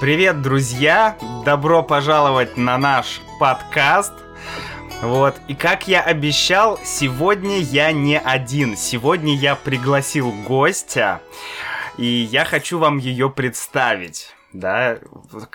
Привет, 0.00 0.40
друзья! 0.40 1.18
Добро 1.44 1.82
пожаловать 1.82 2.56
на 2.56 2.78
наш 2.78 3.20
подкаст. 3.38 4.14
Вот, 5.02 5.34
и 5.46 5.54
как 5.54 5.88
я 5.88 6.00
обещал, 6.02 6.78
сегодня 6.82 7.58
я 7.58 7.92
не 7.92 8.18
один. 8.18 8.78
Сегодня 8.78 9.36
я 9.36 9.56
пригласил 9.56 10.32
гостя, 10.48 11.20
и 11.98 12.06
я 12.06 12.46
хочу 12.46 12.78
вам 12.78 12.96
ее 12.96 13.28
представить. 13.28 14.34
Да, 14.54 14.98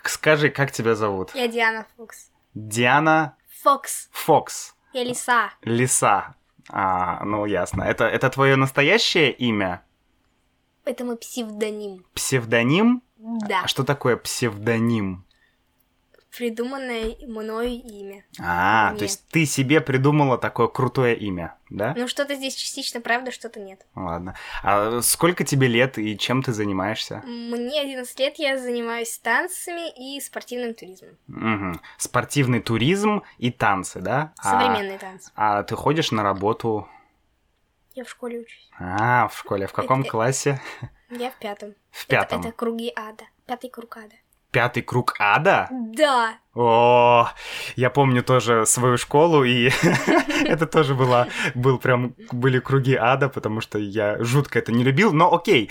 скажи, 0.04 0.52
как 0.52 0.72
тебя 0.72 0.94
зовут? 0.94 1.34
Я 1.34 1.48
Диана 1.48 1.88
Фокс. 1.98 2.30
Диана 2.54 3.36
Фокс. 3.64 4.10
Фокс. 4.12 4.76
Я 4.94 5.04
Лиса. 5.04 5.50
Лиса. 5.64 6.36
А, 6.70 7.26
ну 7.26 7.48
ясно. 7.48 7.82
Это, 7.82 8.04
это 8.06 8.30
твое 8.30 8.58
настоящее 8.58 9.32
имя? 9.32 9.84
Это 10.86 11.04
мой 11.04 11.18
псевдоним. 11.18 12.06
Псевдоним? 12.14 13.02
Да. 13.48 13.62
А 13.64 13.68
что 13.68 13.84
такое 13.84 14.18
псевдоним? 14.18 15.26
Придуманное 16.38 17.16
мной 17.26 17.76
имя. 17.76 18.26
А, 18.42 18.90
Мне. 18.90 18.98
то 19.00 19.04
есть 19.06 19.26
ты 19.30 19.46
себе 19.46 19.80
придумала 19.80 20.38
такое 20.38 20.68
крутое 20.68 21.16
имя, 21.16 21.56
да? 21.70 21.94
Ну, 21.96 22.10
что-то 22.10 22.36
здесь 22.36 22.56
частично 22.56 23.00
правда, 23.00 23.32
что-то 23.32 23.62
нет. 23.62 23.86
Ладно. 23.96 24.36
А 24.62 25.00
сколько 25.02 25.46
тебе 25.46 25.68
лет 25.68 25.98
и 25.98 26.18
чем 26.18 26.44
ты 26.44 26.52
занимаешься? 26.52 27.24
Мне 27.26 27.80
11 27.80 28.20
лет, 28.20 28.36
я 28.38 28.58
занимаюсь 28.58 29.18
танцами 29.18 29.90
и 29.98 30.20
спортивным 30.20 30.74
туризмом. 30.74 31.12
Мгм. 31.28 31.82
Спортивный 31.98 32.60
туризм 32.60 33.24
и 33.38 33.50
танцы, 33.50 34.02
да? 34.02 34.34
А- 34.38 34.60
Современные 34.60 35.00
танцы. 35.00 35.32
А, 35.36 35.64
ты 35.64 35.76
ходишь 35.78 36.12
на 36.12 36.22
работу? 36.22 36.86
Я 37.96 38.04
в 38.04 38.10
школе 38.10 38.40
учусь. 38.42 38.70
А, 38.78 39.28
в 39.30 39.38
школе. 39.38 39.68
В 39.68 39.72
каком 39.74 40.02
Это- 40.02 40.10
классе? 40.10 40.62
Я 41.10 41.32
в 41.32 41.36
пятом. 41.40 41.74
В 41.92 42.06
пятом. 42.08 42.40
Это, 42.42 42.50
это 42.50 42.58
круги 42.58 42.92
ада. 42.96 43.24
Пятый 43.48 43.70
круг 43.70 43.96
ада. 43.98 44.16
Пятый 44.52 44.84
круг 44.84 45.16
ада? 45.20 45.68
Да. 45.72 46.36
О, 46.54 47.30
я 47.76 47.90
помню 47.90 48.24
тоже 48.24 48.66
свою 48.66 48.98
школу, 48.98 49.44
и 49.44 49.70
это 50.46 50.66
тоже 50.66 50.94
была, 50.96 51.28
был 51.54 51.78
прям, 51.78 52.16
были 52.32 52.60
круги 52.60 52.96
ада, 52.96 53.28
потому 53.28 53.60
что 53.60 53.78
я 53.78 54.22
жутко 54.24 54.60
это 54.60 54.72
не 54.72 54.84
любил, 54.84 55.12
но 55.12 55.34
окей. 55.34 55.70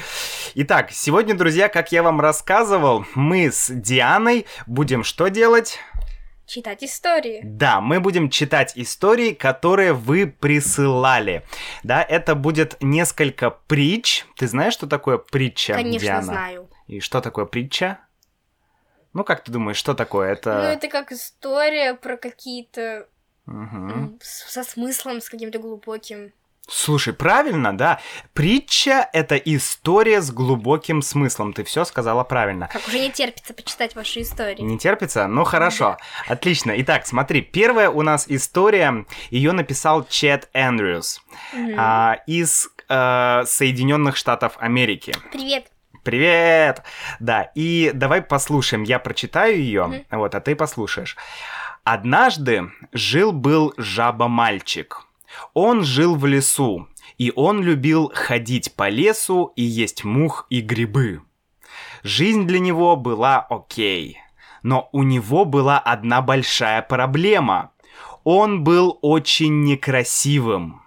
Итак, 0.54 0.90
сегодня, 0.92 1.34
друзья, 1.34 1.68
как 1.68 1.92
я 1.92 2.02
вам 2.02 2.20
рассказывал, 2.20 3.06
мы 3.14 3.50
с 3.50 3.70
Дианой 3.70 4.46
будем 4.66 5.02
что 5.04 5.28
делать? 5.28 5.78
Читать 6.46 6.84
истории. 6.84 7.40
Да, 7.42 7.80
мы 7.80 8.00
будем 8.00 8.28
читать 8.28 8.72
истории, 8.76 9.32
которые 9.32 9.92
вы 9.94 10.26
присылали. 10.26 11.42
Да, 11.82 12.02
это 12.02 12.34
будет 12.34 12.76
несколько 12.82 13.50
притч. 13.50 14.24
Ты 14.36 14.46
знаешь, 14.46 14.74
что 14.74 14.86
такое 14.86 15.16
притча, 15.18 15.72
Конечно, 15.74 16.06
Диана? 16.06 16.22
знаю. 16.22 16.68
И 16.86 17.00
что 17.00 17.20
такое 17.22 17.46
притча? 17.46 17.98
Ну, 19.14 19.24
как 19.24 19.42
ты 19.44 19.52
думаешь, 19.52 19.76
что 19.78 19.94
такое? 19.94 20.26
Ну, 20.28 20.32
Это... 20.32 20.50
это 20.50 20.88
как 20.88 21.12
история 21.12 21.94
про 21.94 22.16
какие-то... 22.16 23.08
С- 24.20 24.50
со 24.52 24.64
смыслом, 24.64 25.20
с 25.20 25.28
каким-то 25.28 25.58
глубоким. 25.58 26.32
Слушай, 26.66 27.12
правильно, 27.12 27.76
да. 27.76 28.00
Притча— 28.32 29.08
это 29.12 29.36
история 29.36 30.22
с 30.22 30.30
глубоким 30.30 31.02
смыслом. 31.02 31.52
Ты 31.52 31.62
все 31.62 31.84
сказала 31.84 32.24
правильно. 32.24 32.68
Как 32.72 32.86
уже 32.88 32.98
не 32.98 33.10
терпится 33.10 33.52
почитать 33.52 33.94
ваши 33.94 34.22
истории. 34.22 34.62
Не 34.62 34.78
терпится? 34.78 35.26
Ну 35.26 35.44
хорошо, 35.44 35.98
отлично. 36.26 36.72
Итак, 36.78 37.06
смотри, 37.06 37.42
первая 37.42 37.90
у 37.90 38.00
нас 38.02 38.24
история, 38.28 39.04
ее 39.30 39.52
написал 39.52 40.06
Чет 40.08 40.48
Эндрюс 40.54 41.20
Мгм. 41.52 41.74
а, 41.78 42.16
из 42.26 42.68
э, 42.88 43.42
Соединенных 43.46 44.16
Штатов 44.16 44.54
Америки. 44.58 45.14
Привет. 45.32 45.66
Привет! 46.02 46.82
Да, 47.20 47.50
и 47.54 47.90
давай 47.94 48.20
послушаем. 48.22 48.82
Я 48.84 48.98
прочитаю 48.98 49.58
ее, 49.58 49.84
Мгм. 49.86 50.04
вот, 50.12 50.34
а 50.34 50.40
ты 50.40 50.54
послушаешь. 50.56 51.16
Однажды 51.82 52.70
жил-был 52.92 53.74
жаба-мальчик. 53.76 55.02
Он 55.52 55.84
жил 55.84 56.16
в 56.16 56.26
лесу, 56.26 56.88
и 57.18 57.32
он 57.34 57.62
любил 57.62 58.10
ходить 58.14 58.74
по 58.74 58.88
лесу 58.88 59.52
и 59.56 59.62
есть 59.62 60.04
мух 60.04 60.46
и 60.50 60.60
грибы. 60.60 61.22
Жизнь 62.02 62.46
для 62.46 62.58
него 62.58 62.96
была 62.96 63.40
окей, 63.40 64.18
но 64.62 64.88
у 64.92 65.02
него 65.02 65.44
была 65.44 65.78
одна 65.78 66.22
большая 66.22 66.82
проблема. 66.82 67.72
Он 68.24 68.64
был 68.64 68.98
очень 69.02 69.64
некрасивым. 69.64 70.82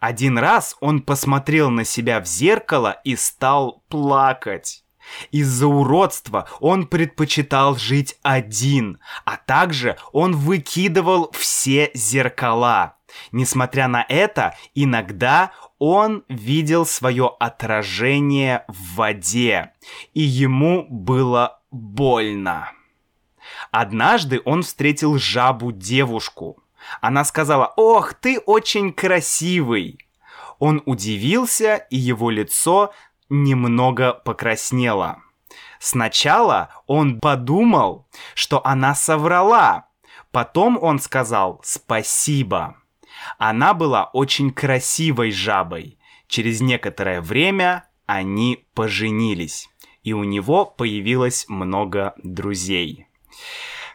Один 0.00 0.38
раз 0.38 0.76
он 0.80 1.02
посмотрел 1.02 1.70
на 1.70 1.84
себя 1.84 2.20
в 2.20 2.26
зеркало 2.26 3.00
и 3.04 3.16
стал 3.16 3.82
плакать. 3.88 4.84
Из-за 5.30 5.66
уродства 5.66 6.48
он 6.60 6.86
предпочитал 6.86 7.76
жить 7.76 8.16
один, 8.22 8.98
а 9.24 9.36
также 9.36 9.96
он 10.12 10.34
выкидывал 10.34 11.30
все 11.32 11.90
зеркала. 11.94 12.96
Несмотря 13.32 13.88
на 13.88 14.04
это, 14.08 14.56
иногда 14.74 15.52
он 15.78 16.24
видел 16.28 16.86
свое 16.86 17.30
отражение 17.38 18.64
в 18.68 18.96
воде, 18.96 19.72
и 20.12 20.20
ему 20.20 20.86
было 20.88 21.60
больно. 21.70 22.70
Однажды 23.70 24.40
он 24.44 24.62
встретил 24.62 25.18
жабу-девушку. 25.18 26.62
Она 27.00 27.24
сказала, 27.24 27.72
«Ох, 27.76 28.14
ты 28.14 28.38
очень 28.38 28.92
красивый!» 28.92 29.98
Он 30.58 30.82
удивился, 30.86 31.76
и 31.90 31.96
его 31.96 32.30
лицо 32.30 32.92
немного 33.28 34.12
покраснело. 34.12 35.18
Сначала 35.78 36.70
он 36.86 37.20
подумал, 37.20 38.06
что 38.34 38.64
она 38.64 38.94
соврала. 38.94 39.88
Потом 40.30 40.78
он 40.80 40.98
сказал 40.98 41.60
«спасибо». 41.62 42.76
Она 43.38 43.74
была 43.74 44.04
очень 44.12 44.52
красивой 44.52 45.30
жабой. 45.32 45.98
Через 46.28 46.60
некоторое 46.60 47.20
время 47.20 47.88
они 48.06 48.64
поженились, 48.74 49.68
и 50.02 50.12
у 50.12 50.24
него 50.24 50.64
появилось 50.66 51.46
много 51.48 52.14
друзей. 52.22 53.06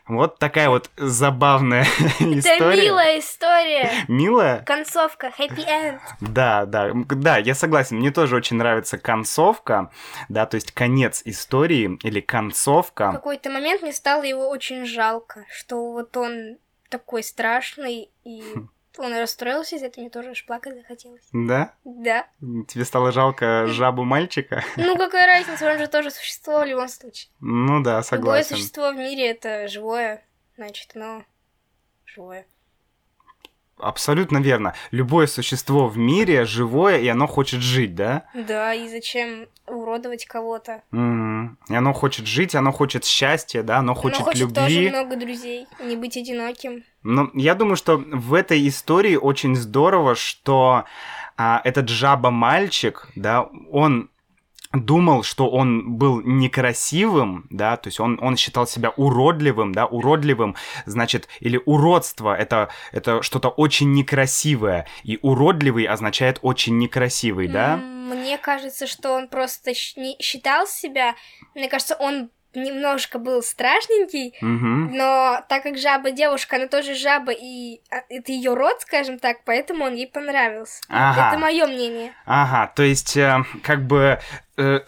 Вот 0.08 0.40
такая 0.40 0.70
вот 0.70 0.90
забавная 0.98 1.86
Это 2.20 2.40
история. 2.40 2.82
милая 2.82 3.20
история. 3.20 3.92
Милая? 4.08 4.64
Концовка, 4.64 5.28
happy 5.38 5.64
end. 5.68 6.00
Да, 6.20 6.66
да, 6.66 6.92
да, 6.96 7.38
я 7.38 7.54
согласен. 7.54 7.98
Мне 7.98 8.10
тоже 8.10 8.36
очень 8.36 8.58
нравится 8.58 8.98
концовка, 8.98 9.92
да, 10.28 10.48
то 10.48 10.56
есть 10.56 10.72
конец 10.72 11.22
истории 11.26 12.00
или 12.02 12.22
В 12.22 12.26
концовка. 12.26 13.12
какой-то 13.12 13.52
момент 13.52 13.84
мне 13.84 13.94
стало 13.94 14.24
его 14.24 14.50
очень 14.50 14.86
жалко, 14.88 15.46
что 15.52 15.92
вот 15.92 16.18
он 16.18 16.58
такой 16.90 17.22
страшный, 17.22 18.10
и 18.24 18.42
он 18.98 19.14
расстроился 19.14 19.76
из 19.76 19.84
этого, 19.84 20.02
мне 20.02 20.10
тоже 20.10 20.32
аж 20.32 20.46
плакать 20.46 20.76
захотелось. 20.76 21.22
Да? 21.32 21.74
Да. 21.84 22.28
Тебе 22.68 22.86
стало 22.86 23.12
жалко 23.12 23.68
жабу 23.68 24.04
мальчика? 24.04 24.64
Ну, 24.78 24.98
какая 24.98 25.28
разница, 25.28 25.72
он 25.72 25.78
же 25.78 25.88
тоже 25.88 26.12
существо 26.12 26.62
в 26.62 26.66
любом 26.66 26.88
случае. 26.90 27.32
Ну 27.40 27.82
да, 27.84 27.92
Любое 27.92 28.02
согласен. 28.04 28.56
существо 28.56 28.92
в 28.92 28.96
мире 28.96 29.30
это 29.30 29.68
живое, 29.68 30.26
значит, 30.58 30.92
оно 30.96 31.24
живое. 32.06 32.46
Абсолютно 33.78 34.40
верно. 34.40 34.76
Любое 34.92 35.26
существо 35.26 35.88
в 35.88 35.98
мире 35.98 36.44
живое, 36.44 36.98
и 37.00 37.08
оно 37.08 37.28
хочет 37.28 37.62
жить, 37.62 37.96
да? 37.96 38.26
Да, 38.34 38.74
и 38.74 38.90
зачем 38.90 39.48
уродовать 39.68 40.26
кого-то? 40.26 40.84
Мгм. 40.92 41.58
И 41.70 41.76
оно 41.76 41.94
хочет 41.94 42.28
жить, 42.28 42.56
оно 42.56 42.74
хочет 42.74 43.06
счастья, 43.06 43.64
да, 43.64 43.78
оно 43.78 43.96
хочет, 43.96 44.18
оно 44.18 44.26
хочет 44.26 44.54
тоже 44.54 44.70
любви. 44.76 44.90
много 44.90 45.16
друзей, 45.16 45.66
не 45.80 45.96
быть 45.96 46.18
одиноким. 46.18 46.84
Но 47.04 47.30
я 47.34 47.56
думаю, 47.56 47.76
что 47.76 47.98
в 47.98 48.34
этой 48.34 48.68
истории 48.68 49.16
очень 49.16 49.56
здорово, 49.56 50.16
что 50.16 50.86
а, 51.38 51.62
этот 51.64 51.90
жаба-мальчик, 51.90 53.08
да, 53.16 53.50
он 53.72 54.10
думал, 54.72 55.24
что 55.24 55.50
он 55.50 55.98
был 55.98 56.22
некрасивым, 56.22 57.48
да, 57.50 57.76
то 57.78 57.88
есть 57.88 58.00
он, 58.00 58.20
он 58.22 58.38
считал 58.38 58.68
себя 58.68 58.92
уродливым, 58.92 59.74
да, 59.74 59.86
уродливым, 59.88 60.56
значит, 60.86 61.28
или 61.40 61.60
уродство, 61.66 62.36
это, 62.36 62.70
это 62.92 63.24
что-то 63.24 63.50
очень 63.50 63.92
некрасивое, 63.94 64.86
и 65.04 65.18
уродливый 65.22 65.86
означает 65.86 66.40
очень 66.44 66.78
некрасивый, 66.78 67.48
да? 67.48 67.78
Мне 67.78 68.38
кажется, 68.38 68.86
что 68.86 69.14
он 69.14 69.28
просто 69.28 69.74
считал 69.74 70.68
себя, 70.68 71.16
мне 71.56 71.68
кажется, 71.68 71.96
он 71.96 72.30
немножко 72.54 73.20
был 73.20 73.42
страшненький, 73.44 74.36
Мгм. 74.42 74.96
но 74.96 75.44
так 75.50 75.64
как 75.64 75.78
жаба 75.78 76.12
девушка, 76.12 76.56
она 76.56 76.68
тоже 76.68 76.96
жаба, 76.96 77.32
и 77.32 77.82
а, 77.92 78.02
это 78.10 78.32
ее 78.32 78.54
род, 78.54 78.82
скажем 78.82 79.20
так, 79.20 79.44
поэтому 79.46 79.86
он 79.86 79.94
ей 79.94 80.08
понравился. 80.08 80.82
Ага. 80.90 81.30
Это 81.30 81.40
мое 81.40 81.66
мнение. 81.68 82.14
Ага, 82.26 82.72
то 82.76 82.84
есть, 82.84 83.16
э, 83.18 83.44
как 83.64 83.86
бы, 83.86 84.20
э, 84.58 84.80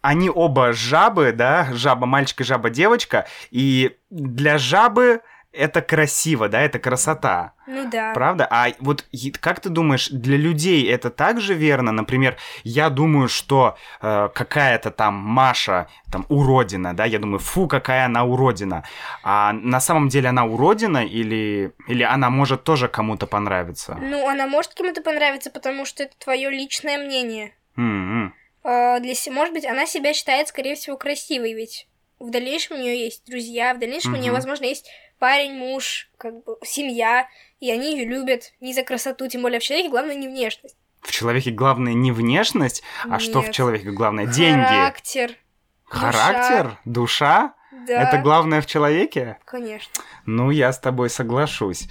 они 0.00 0.30
оба 0.30 0.72
жабы, 0.72 1.32
да, 1.32 1.68
жаба-мальчик 1.72 2.40
и 2.40 2.44
жаба-девочка, 2.44 3.26
и 3.50 3.96
для 4.10 4.56
жабы 4.58 5.20
это 5.56 5.80
красиво, 5.82 6.48
да, 6.48 6.60
это 6.60 6.78
красота. 6.78 7.52
Ну 7.66 7.88
да. 7.90 8.12
Правда? 8.12 8.46
А 8.50 8.68
вот 8.78 9.04
как 9.40 9.60
ты 9.60 9.68
думаешь, 9.68 10.08
для 10.10 10.36
людей 10.36 10.88
это 10.88 11.10
также 11.10 11.54
верно? 11.54 11.92
Например, 11.92 12.36
я 12.64 12.90
думаю, 12.90 13.28
что 13.28 13.76
э, 14.02 14.28
какая-то 14.34 14.90
там 14.90 15.14
Маша, 15.14 15.88
там, 16.12 16.26
уродина, 16.28 16.94
да, 16.94 17.04
я 17.04 17.18
думаю, 17.18 17.38
фу, 17.38 17.66
какая 17.66 18.06
она 18.06 18.24
уродина. 18.24 18.84
А 19.22 19.52
на 19.52 19.80
самом 19.80 20.08
деле 20.08 20.28
она 20.28 20.44
уродина 20.44 21.04
или, 21.04 21.72
или 21.88 22.02
она 22.02 22.30
может 22.30 22.64
тоже 22.64 22.88
кому-то 22.88 23.26
понравиться? 23.26 23.98
Ну, 24.00 24.28
она 24.28 24.46
может 24.46 24.74
кому-то 24.74 25.02
понравиться, 25.02 25.50
потому 25.50 25.84
что 25.84 26.04
это 26.04 26.16
твое 26.18 26.50
личное 26.50 26.98
мнение. 26.98 27.54
М-м. 27.76 28.34
А, 28.62 29.00
для 29.00 29.14
Может 29.30 29.54
быть, 29.54 29.64
она 29.64 29.86
себя 29.86 30.12
считает, 30.12 30.48
скорее 30.48 30.74
всего, 30.74 30.96
красивой, 30.96 31.54
ведь 31.54 31.86
в 32.18 32.30
дальнейшем 32.30 32.76
у 32.76 32.80
нее 32.80 33.04
есть 33.04 33.24
друзья, 33.26 33.74
в 33.74 33.78
дальнейшем 33.78 34.14
у 34.14 34.16
нее, 34.16 34.32
возможно, 34.32 34.64
есть 34.64 34.90
парень, 35.18 35.54
муж, 35.54 36.10
как 36.18 36.44
бы 36.44 36.56
семья, 36.64 37.28
и 37.60 37.70
они 37.70 37.92
ее 37.96 38.04
любят 38.04 38.52
не 38.60 38.74
за 38.74 38.82
красоту, 38.82 39.28
тем 39.28 39.42
более 39.42 39.60
в 39.60 39.62
человеке 39.62 39.88
главное 39.88 40.14
не 40.14 40.28
внешность. 40.28 40.76
В 41.00 41.12
человеке 41.12 41.50
главное 41.50 41.94
не 41.94 42.10
внешность, 42.12 42.82
а 43.08 43.18
что 43.18 43.40
в 43.40 43.46
Нет. 43.46 43.54
человеке 43.54 43.90
главное? 43.90 44.26
Деньги. 44.26 44.64
Характер. 44.64 45.36
Характер? 45.84 46.78
Душа? 46.84 47.54
Да. 47.86 48.02
Это 48.02 48.18
главное 48.18 48.60
в 48.60 48.66
человеке? 48.66 49.38
Конечно. 49.44 50.02
Ну, 50.24 50.50
я 50.50 50.72
с 50.72 50.78
тобой 50.78 51.08
соглашусь. 51.10 51.88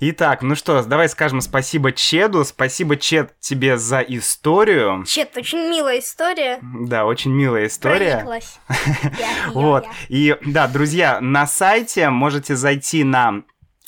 Итак, 0.00 0.42
ну 0.42 0.54
что, 0.54 0.82
давай 0.82 1.08
скажем 1.08 1.40
спасибо 1.40 1.92
Чеду. 1.92 2.44
Спасибо, 2.44 2.96
Чед, 2.96 3.38
тебе 3.38 3.76
за 3.76 4.00
историю. 4.00 5.04
Чет, 5.06 5.36
очень 5.36 5.58
милая 5.68 5.98
история. 5.98 6.58
Да, 6.62 7.04
очень 7.04 7.32
милая 7.32 7.66
история. 7.66 8.24
Прониклась. 8.24 8.58
Вот. 9.54 9.86
И 10.08 10.36
да, 10.46 10.68
друзья, 10.68 11.20
на 11.20 11.46
сайте 11.46 12.08
можете 12.08 12.56
зайти 12.56 13.04
на 13.04 13.42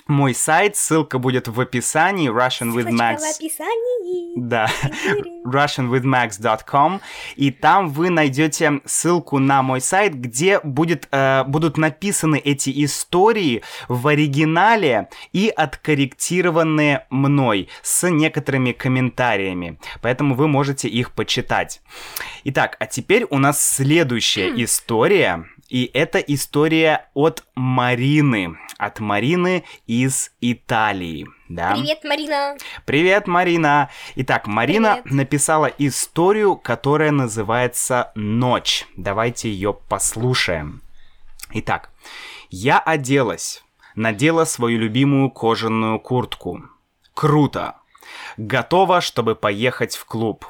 мой 0.07 0.35
сайт, 0.35 0.77
ссылка 0.77 1.19
будет 1.19 1.49
в 1.49 1.61
описании 1.61 2.31
Russian 2.31 2.73
with 2.75 2.91
Max. 2.91 3.19
в 3.19 3.37
описании. 3.37 4.33
Да. 4.37 4.69
Russianwithmax.com, 5.45 7.01
и 7.37 7.51
там 7.51 7.89
вы 7.89 8.11
найдете 8.11 8.81
ссылку 8.85 9.39
на 9.39 9.63
мой 9.63 9.81
сайт, 9.81 10.15
где 10.15 10.61
будет, 10.61 11.09
э, 11.11 11.45
будут 11.45 11.79
написаны 11.79 12.39
эти 12.39 12.85
истории 12.85 13.63
в 13.89 14.07
оригинале 14.07 15.09
и 15.33 15.49
откорректированные 15.49 17.07
мной 17.11 17.69
с 17.83 18.09
некоторыми 18.09 18.73
комментариями, 18.73 19.79
поэтому 20.01 20.35
вы 20.35 20.49
можете 20.49 20.89
их 20.89 21.13
почитать. 21.13 21.81
Итак, 22.45 22.77
а 22.79 22.87
теперь 22.87 23.27
у 23.31 23.39
нас 23.39 23.61
следующая 23.61 24.53
история, 24.63 25.45
и 25.73 25.91
это 25.95 26.19
история 26.19 27.09
от 27.15 27.45
Марины, 27.55 28.59
от 28.77 29.01
Марины 29.01 29.65
из 29.87 30.31
Италии. 30.43 31.27
Да? 31.49 31.73
Привет, 31.73 32.05
Марина. 32.05 32.57
Привет, 32.85 33.27
Марина! 33.27 33.89
Итак, 34.17 34.47
Марина 34.47 34.97
Привет. 34.97 35.17
написала 35.17 35.73
историю, 35.79 36.57
которая 36.57 37.11
называется 37.11 38.13
«Ночь». 38.15 38.87
Давайте 38.99 39.51
ее 39.51 39.73
послушаем. 39.73 40.83
Итак, 41.55 41.91
я 42.51 42.79
оделась, 42.79 43.65
надела 43.95 44.45
свою 44.45 44.79
любимую 44.79 45.31
кожаную 45.31 46.01
куртку. 46.01 46.65
Круто! 47.15 47.77
Готова, 48.37 49.01
чтобы 49.01 49.35
поехать 49.35 49.97
в 49.97 50.05
клуб. 50.05 50.45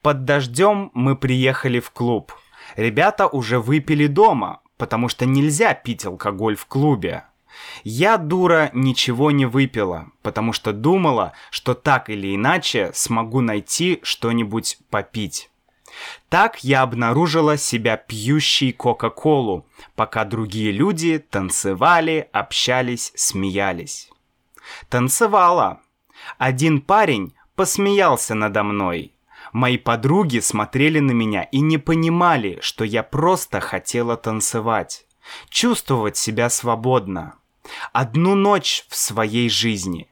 Под 0.00 0.24
дождем 0.24 0.90
мы 0.94 1.14
приехали 1.14 1.78
в 1.78 1.90
клуб. 1.90 2.32
Ребята 2.76 3.26
уже 3.26 3.58
выпили 3.58 4.06
дома, 4.06 4.60
потому 4.76 5.08
что 5.08 5.26
нельзя 5.26 5.74
пить 5.74 6.04
алкоголь 6.04 6.56
в 6.56 6.66
клубе. 6.66 7.24
Я, 7.84 8.18
дура, 8.18 8.70
ничего 8.74 9.30
не 9.30 9.46
выпила, 9.46 10.10
потому 10.22 10.52
что 10.52 10.72
думала, 10.72 11.32
что 11.50 11.74
так 11.74 12.10
или 12.10 12.34
иначе 12.34 12.90
смогу 12.92 13.40
найти 13.40 14.00
что-нибудь 14.02 14.78
попить. 14.90 15.50
Так 16.28 16.62
я 16.62 16.82
обнаружила 16.82 17.56
себя 17.56 17.96
пьющей 17.96 18.72
Кока-Колу, 18.72 19.66
пока 19.94 20.26
другие 20.26 20.70
люди 20.70 21.18
танцевали, 21.18 22.28
общались, 22.32 23.12
смеялись. 23.14 24.10
Танцевала. 24.90 25.80
Один 26.36 26.82
парень 26.82 27.32
посмеялся 27.54 28.34
надо 28.34 28.62
мной. 28.62 29.15
Мои 29.52 29.78
подруги 29.78 30.40
смотрели 30.40 30.98
на 30.98 31.12
меня 31.12 31.42
и 31.44 31.60
не 31.60 31.78
понимали, 31.78 32.58
что 32.60 32.84
я 32.84 33.02
просто 33.02 33.60
хотела 33.60 34.16
танцевать, 34.16 35.06
чувствовать 35.48 36.16
себя 36.16 36.50
свободно. 36.50 37.34
Одну 37.92 38.34
ночь 38.34 38.84
в 38.88 38.96
своей 38.96 39.48
жизни. 39.48 40.08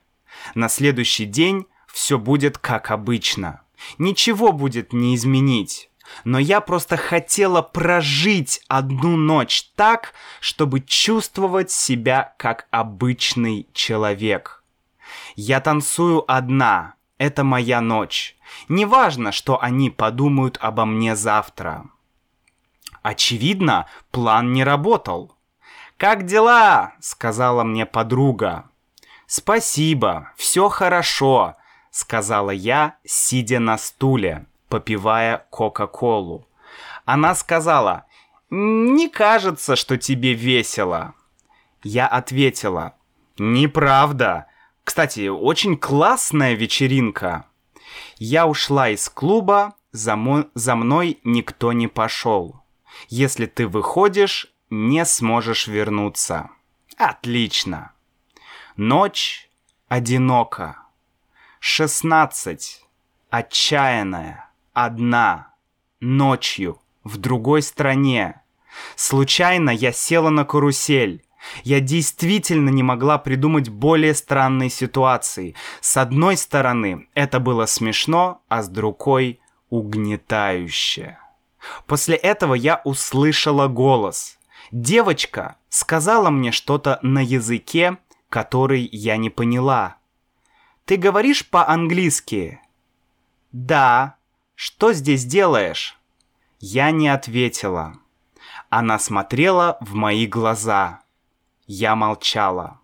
На 0.53 0.69
следующий 0.69 1.25
день 1.25 1.65
все 1.91 2.17
будет 2.17 2.57
как 2.57 2.91
обычно. 2.91 3.61
Ничего 3.97 4.51
будет 4.51 4.93
не 4.93 5.15
изменить. 5.15 5.89
Но 6.23 6.37
я 6.37 6.61
просто 6.61 6.97
хотела 6.97 7.61
прожить 7.61 8.61
одну 8.67 9.17
ночь 9.17 9.71
так, 9.75 10.13
чтобы 10.39 10.81
чувствовать 10.81 11.71
себя 11.71 12.35
как 12.37 12.67
обычный 12.69 13.67
человек. 13.73 14.63
Я 15.35 15.61
танцую 15.61 16.29
одна. 16.31 16.95
Это 17.17 17.43
моя 17.43 17.81
ночь. 17.81 18.35
Неважно, 18.67 19.31
что 19.31 19.61
они 19.61 19.89
подумают 19.89 20.57
обо 20.61 20.85
мне 20.85 21.15
завтра. 21.15 21.85
Очевидно, 23.01 23.87
план 24.11 24.51
не 24.51 24.63
работал. 24.63 25.35
«Как 25.97 26.25
дела?»— 26.25 26.93
сказала 26.99 27.63
мне 27.63 27.85
подруга. 27.85 28.69
«Спасибо, 29.27 30.31
все 30.35 30.67
хорошо»,— 30.67 31.55
сказала 31.91 32.51
я, 32.51 32.97
сидя 33.05 33.59
на 33.59 33.77
стуле, 33.77 34.45
попивая 34.67 35.45
Кока-Колу. 35.51 36.47
Она 37.05 37.33
сказала, 37.33 38.05
«Не 38.49 39.09
кажется, 39.09 39.75
что 39.75 39.97
тебе 39.97 40.33
весело». 40.33 41.13
Я 41.81 42.07
ответила, 42.07 42.95
«Неправда. 43.37 44.47
Кстати, 44.85 45.27
очень 45.27 45.75
классная 45.75 46.53
вечеринка». 46.53 47.47
Я 48.17 48.47
ушла 48.47 48.89
из 48.89 49.09
клуба, 49.09 49.75
за, 49.91 50.15
мо- 50.15 50.47
за 50.53 50.75
мной 50.75 51.19
никто 51.23 51.73
не 51.73 51.87
пошел. 51.87 52.63
Если 53.09 53.45
ты 53.45 53.67
выходишь, 53.67 54.53
не 54.69 55.05
сможешь 55.05 55.67
вернуться. 55.67 56.49
Отлично. 56.97 57.91
Ночь 58.77 59.49
одинока. 59.87 60.77
Шестнадцать. 61.59 62.85
Отчаянная. 63.29 64.49
Одна. 64.73 65.53
Ночью. 65.99 66.81
В 67.03 67.17
другой 67.17 67.61
стране. 67.61 68.41
Случайно 68.95 69.69
я 69.69 69.91
села 69.91 70.29
на 70.29 70.45
карусель. 70.45 71.24
Я 71.63 71.79
действительно 71.79 72.69
не 72.69 72.83
могла 72.83 73.17
придумать 73.17 73.69
более 73.69 74.13
странной 74.13 74.69
ситуации. 74.69 75.55
С 75.81 75.97
одной 75.97 76.37
стороны, 76.37 77.07
это 77.13 77.39
было 77.39 77.65
смешно, 77.65 78.41
а 78.47 78.63
с 78.63 78.69
другой— 78.69 79.39
угнетающе. 79.69 81.17
После 81.87 82.15
этого 82.15 82.53
я 82.53 82.81
услышала 82.83 83.67
голос. 83.67 84.37
Девочка 84.71 85.57
сказала 85.69 86.29
мне 86.29 86.51
что-то 86.51 86.99
на 87.01 87.19
языке, 87.19 87.97
который 88.29 88.87
я 88.91 89.17
не 89.17 89.29
поняла. 89.29 89.97
«Ты 90.85 90.97
говоришь 90.97 91.47
по-английски?» 91.47 92.59
«Да. 93.51 94.17
Что 94.55 94.93
здесь 94.93 95.25
делаешь?» 95.25 95.97
Я 96.59 96.91
не 96.91 97.09
ответила. 97.09 97.93
Она 98.69 98.97
смотрела 98.99 99.77
в 99.81 99.93
мои 99.93 100.25
глаза. 100.25 101.01
Я 101.67 101.95
молчала. 101.95 102.79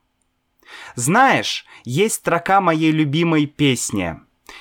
Знаешь, 0.95 1.65
есть 1.83 2.15
строка 2.15 2.61
моей 2.61 2.91
любимой 2.91 3.45
песни. 3.45 4.19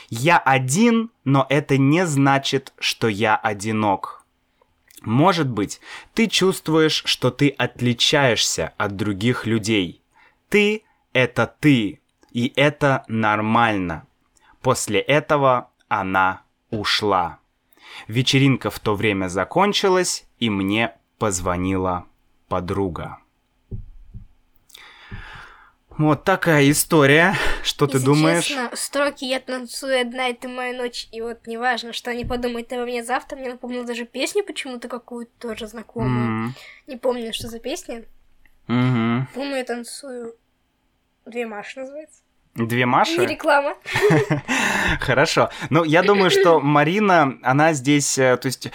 Я 0.09 0.39
один, 0.39 1.11
но 1.25 1.47
это 1.49 1.79
не 1.79 2.07
значит, 2.07 2.73
что 2.79 3.09
я 3.09 3.37
одинок. 3.37 4.25
Может 5.03 5.49
быть, 5.49 5.81
ты 6.15 6.27
чувствуешь, 6.27 7.03
что 7.07 7.31
ты 7.31 7.49
отличаешься 7.49 8.75
от 8.77 8.97
других 8.97 9.47
людей. 9.47 10.03
Ты— 10.49 10.85
это 11.13 11.47
ты, 11.59 12.01
и 12.33 12.53
это 12.55 13.05
нормально. 13.09 14.07
После 14.61 15.01
этого 15.01 15.71
она 15.89 16.43
ушла. 16.71 17.39
Вечеринка 18.09 18.71
в 18.71 18.79
то 18.79 18.95
время 18.95 19.29
закончилась, 19.29 20.27
и 20.39 20.51
мне 20.51 20.93
позвонила 21.19 22.07
подруга. 22.49 23.20
Вот 26.01 26.25
такая 26.25 26.71
история. 26.71 27.35
Что 27.63 27.87
ты 27.87 27.99
Если 27.99 28.07
думаешь? 28.07 28.45
честно, 28.47 28.71
строки 28.75 29.27
«Я 29.27 29.39
танцую 29.39 30.01
одна, 30.01 30.29
это 30.29 30.49
моя 30.49 30.73
ночь», 30.75 31.09
и 31.13 31.21
вот 31.21 31.47
неважно, 31.47 31.93
что 31.93 32.11
они 32.11 32.25
подумают 32.25 32.73
обо 32.73 32.85
мне 32.85 33.05
завтра, 33.05 33.37
мне 33.37 33.51
напомнил 33.51 33.85
даже 33.85 34.07
песню 34.07 34.43
почему-то 34.43 34.89
какую-то 34.89 35.31
тоже 35.39 35.67
знакомую. 35.67 36.47
М, 36.47 36.55
Не 36.87 36.97
помню, 36.97 37.35
что 37.35 37.49
за 37.49 37.61
песня. 37.61 38.05
Мгм. 38.67 39.29
По-моему, 39.35 39.57
я 39.57 39.65
танцую... 39.65 40.37
Две 41.27 41.47
Маши 41.47 41.81
называется. 41.81 42.23
Две 42.67 42.81
Не 42.81 42.85
Маши? 42.87 43.27
реклама. 43.27 43.75
Хорошо. 45.01 45.51
Ну, 45.71 45.85
я 45.85 46.03
думаю, 46.03 46.31
что 46.31 46.61
Марина, 46.61 47.39
она 47.43 47.73
здесь, 47.73 48.19
э, 48.19 48.37
то 48.37 48.47
есть... 48.47 48.67
э, 48.67 48.71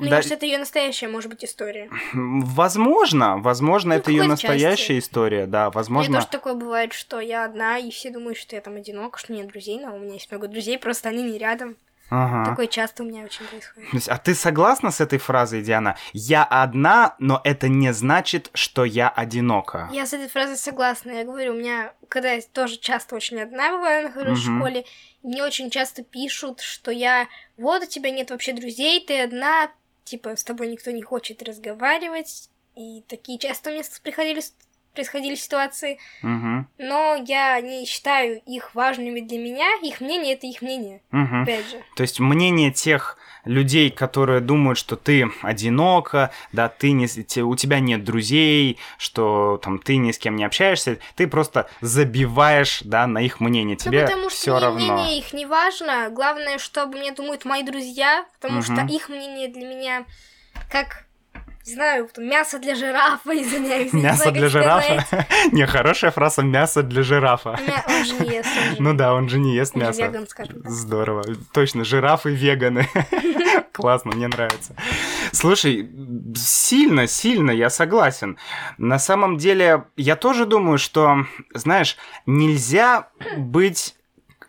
Мне 0.00 0.10
да, 0.10 0.16
кажется, 0.16 0.34
это 0.34 0.46
ее 0.46 0.58
настоящая, 0.58 1.08
может 1.08 1.30
быть, 1.30 1.44
история. 1.44 1.88
Возможно, 2.12 3.38
возможно, 3.38 3.94
Ну, 3.94 4.00
это 4.00 4.10
ее 4.10 4.24
настоящая 4.24 4.76
части. 4.94 4.98
история, 4.98 5.46
да, 5.46 5.64
Мне 5.66 5.72
возможно. 5.74 6.14
тоже 6.16 6.28
такое 6.28 6.54
бывает, 6.54 6.92
что 6.92 7.20
я 7.20 7.44
одна, 7.44 7.78
и 7.78 7.90
все 7.90 8.10
думают, 8.10 8.38
что 8.38 8.54
я 8.56 8.60
там 8.62 8.76
одинока, 8.76 9.18
что 9.18 9.32
нет 9.32 9.48
друзей, 9.48 9.80
но 9.80 9.94
у 9.94 9.98
меня 9.98 10.14
есть 10.14 10.30
много 10.30 10.48
друзей, 10.48 10.78
просто 10.78 11.08
они 11.08 11.22
не 11.22 11.38
рядом. 11.38 11.76
Ага. 12.10 12.50
Такое 12.50 12.66
часто 12.66 13.02
у 13.02 13.06
меня 13.06 13.24
очень 13.24 13.46
происходит. 13.46 14.08
А 14.08 14.16
ты 14.18 14.34
согласна 14.34 14.90
с 14.90 15.00
этой 15.00 15.18
фразой, 15.18 15.62
Диана? 15.62 15.96
Я 16.12 16.44
одна, 16.44 17.14
но 17.18 17.40
это 17.44 17.68
не 17.68 17.92
значит, 17.92 18.50
что 18.54 18.84
я 18.84 19.08
одинока. 19.10 19.88
Я 19.92 20.06
с 20.06 20.12
этой 20.14 20.28
фразой 20.28 20.56
согласна. 20.56 21.10
Я 21.10 21.24
говорю, 21.24 21.52
у 21.52 21.56
меня, 21.56 21.92
когда 22.08 22.32
я 22.32 22.40
тоже 22.52 22.76
часто 22.78 23.14
очень 23.16 23.40
одна 23.40 23.72
бываю, 23.72 24.04
нахожусь 24.04 24.38
в 24.44 24.48
Мгм. 24.50 24.58
школе, 24.60 24.84
мне 25.22 25.42
очень 25.44 25.68
часто 25.70 26.02
пишут, 26.02 26.60
что 26.60 26.90
я, 26.90 27.28
вот 27.56 27.82
у 27.82 27.86
тебя 27.86 28.10
нет 28.10 28.30
вообще 28.30 28.52
друзей, 28.54 29.04
ты 29.04 29.22
одна, 29.22 29.70
типа, 30.04 30.36
с 30.36 30.44
тобой 30.44 30.68
никто 30.68 30.90
не 30.90 31.02
хочет 31.02 31.42
разговаривать. 31.42 32.48
И 32.74 33.02
такие 33.08 33.38
часто 33.38 33.70
с- 33.70 33.98
приходили, 34.00 34.40
происходили 34.94 35.34
ситуации. 35.34 35.98
Мгм. 36.22 36.68
Но 36.78 37.14
я 37.26 37.60
не 37.60 37.86
считаю 37.86 38.40
их 38.46 38.74
важными 38.74 39.20
для 39.20 39.38
меня. 39.38 39.66
Их 39.82 40.00
мнение— 40.00 40.34
это 40.34 40.46
их 40.46 40.60
мнение, 40.62 41.02
Мгм. 41.10 41.42
опять 41.44 41.68
же. 41.70 41.82
То 41.96 42.02
есть 42.02 42.18
мнение 42.20 42.72
тех 42.72 43.16
людей, 43.44 43.90
которые 43.90 44.40
думают, 44.40 44.76
что 44.78 44.96
ты 44.96 45.30
одинока, 45.42 46.32
да, 46.52 46.68
ты 46.68 46.90
не, 46.92 47.06
те- 47.06 47.42
у 47.42 47.54
тебя 47.56 47.78
нет 47.80 48.04
друзей, 48.04 48.78
что 48.98 49.58
там 49.62 49.78
ты 49.78 49.96
ни 49.96 50.10
с 50.12 50.18
кем 50.18 50.36
не 50.36 50.44
общаешься, 50.44 50.98
ты 51.14 51.26
просто 51.28 51.70
забиваешь, 51.80 52.80
да, 52.84 53.06
на 53.06 53.18
их 53.22 53.40
мнение. 53.40 53.76
Тебе 53.76 54.00
ну, 54.00 54.06
потому 54.06 54.30
что 54.30 54.38
все 54.38 54.52
мне 54.52 54.60
равно. 54.60 54.78
мнение 54.94 55.18
их 55.18 55.32
не 55.32 55.46
важно. 55.46 56.10
Главное, 56.10 56.58
чтобы 56.58 56.98
мне 56.98 57.12
думают 57.12 57.44
мои 57.44 57.62
друзья, 57.62 58.26
потому 58.40 58.62
что 58.62 58.72
Мгм. 58.72 58.86
их 58.88 59.08
мнение 59.08 59.48
для 59.48 59.66
меня 59.66 60.04
как, 60.70 61.06
не 61.68 61.74
знаю, 61.74 62.08
мясо 62.16 62.58
для 62.58 62.74
жирафа, 62.74 63.30
извиняюсь. 63.42 63.92
Мясо 63.92 64.30
для 64.30 64.48
жирафа. 64.48 65.04
Не, 65.52 65.66
хорошая 65.66 66.10
фраза 66.10 66.42
мясо 66.42 66.82
для 66.82 67.02
жирафа. 67.02 67.58
Он 67.86 68.04
же 68.04 68.14
не 68.24 68.30
ест, 68.36 68.48
Ну 68.78 68.94
да, 68.94 69.12
он 69.14 69.28
же 69.28 69.38
не 69.38 69.54
ест 69.54 69.74
мясо. 69.76 70.02
веган, 70.02 70.26
скажем. 70.26 70.62
Здорово. 70.64 71.24
Точно, 71.52 71.84
жирафы 71.84 72.30
веганы. 72.30 72.88
Классно, 73.72 74.12
мне 74.16 74.28
нравится. 74.28 74.74
Слушай, 75.32 75.88
сильно, 76.36 77.06
сильно, 77.06 77.50
я 77.50 77.70
согласен. 77.70 78.38
На 78.78 78.98
самом 78.98 79.36
деле, 79.36 79.84
я 79.96 80.16
тоже 80.16 80.46
думаю, 80.46 80.78
что, 80.78 81.26
знаешь, 81.54 81.96
нельзя 82.26 83.08
быть... 83.36 83.94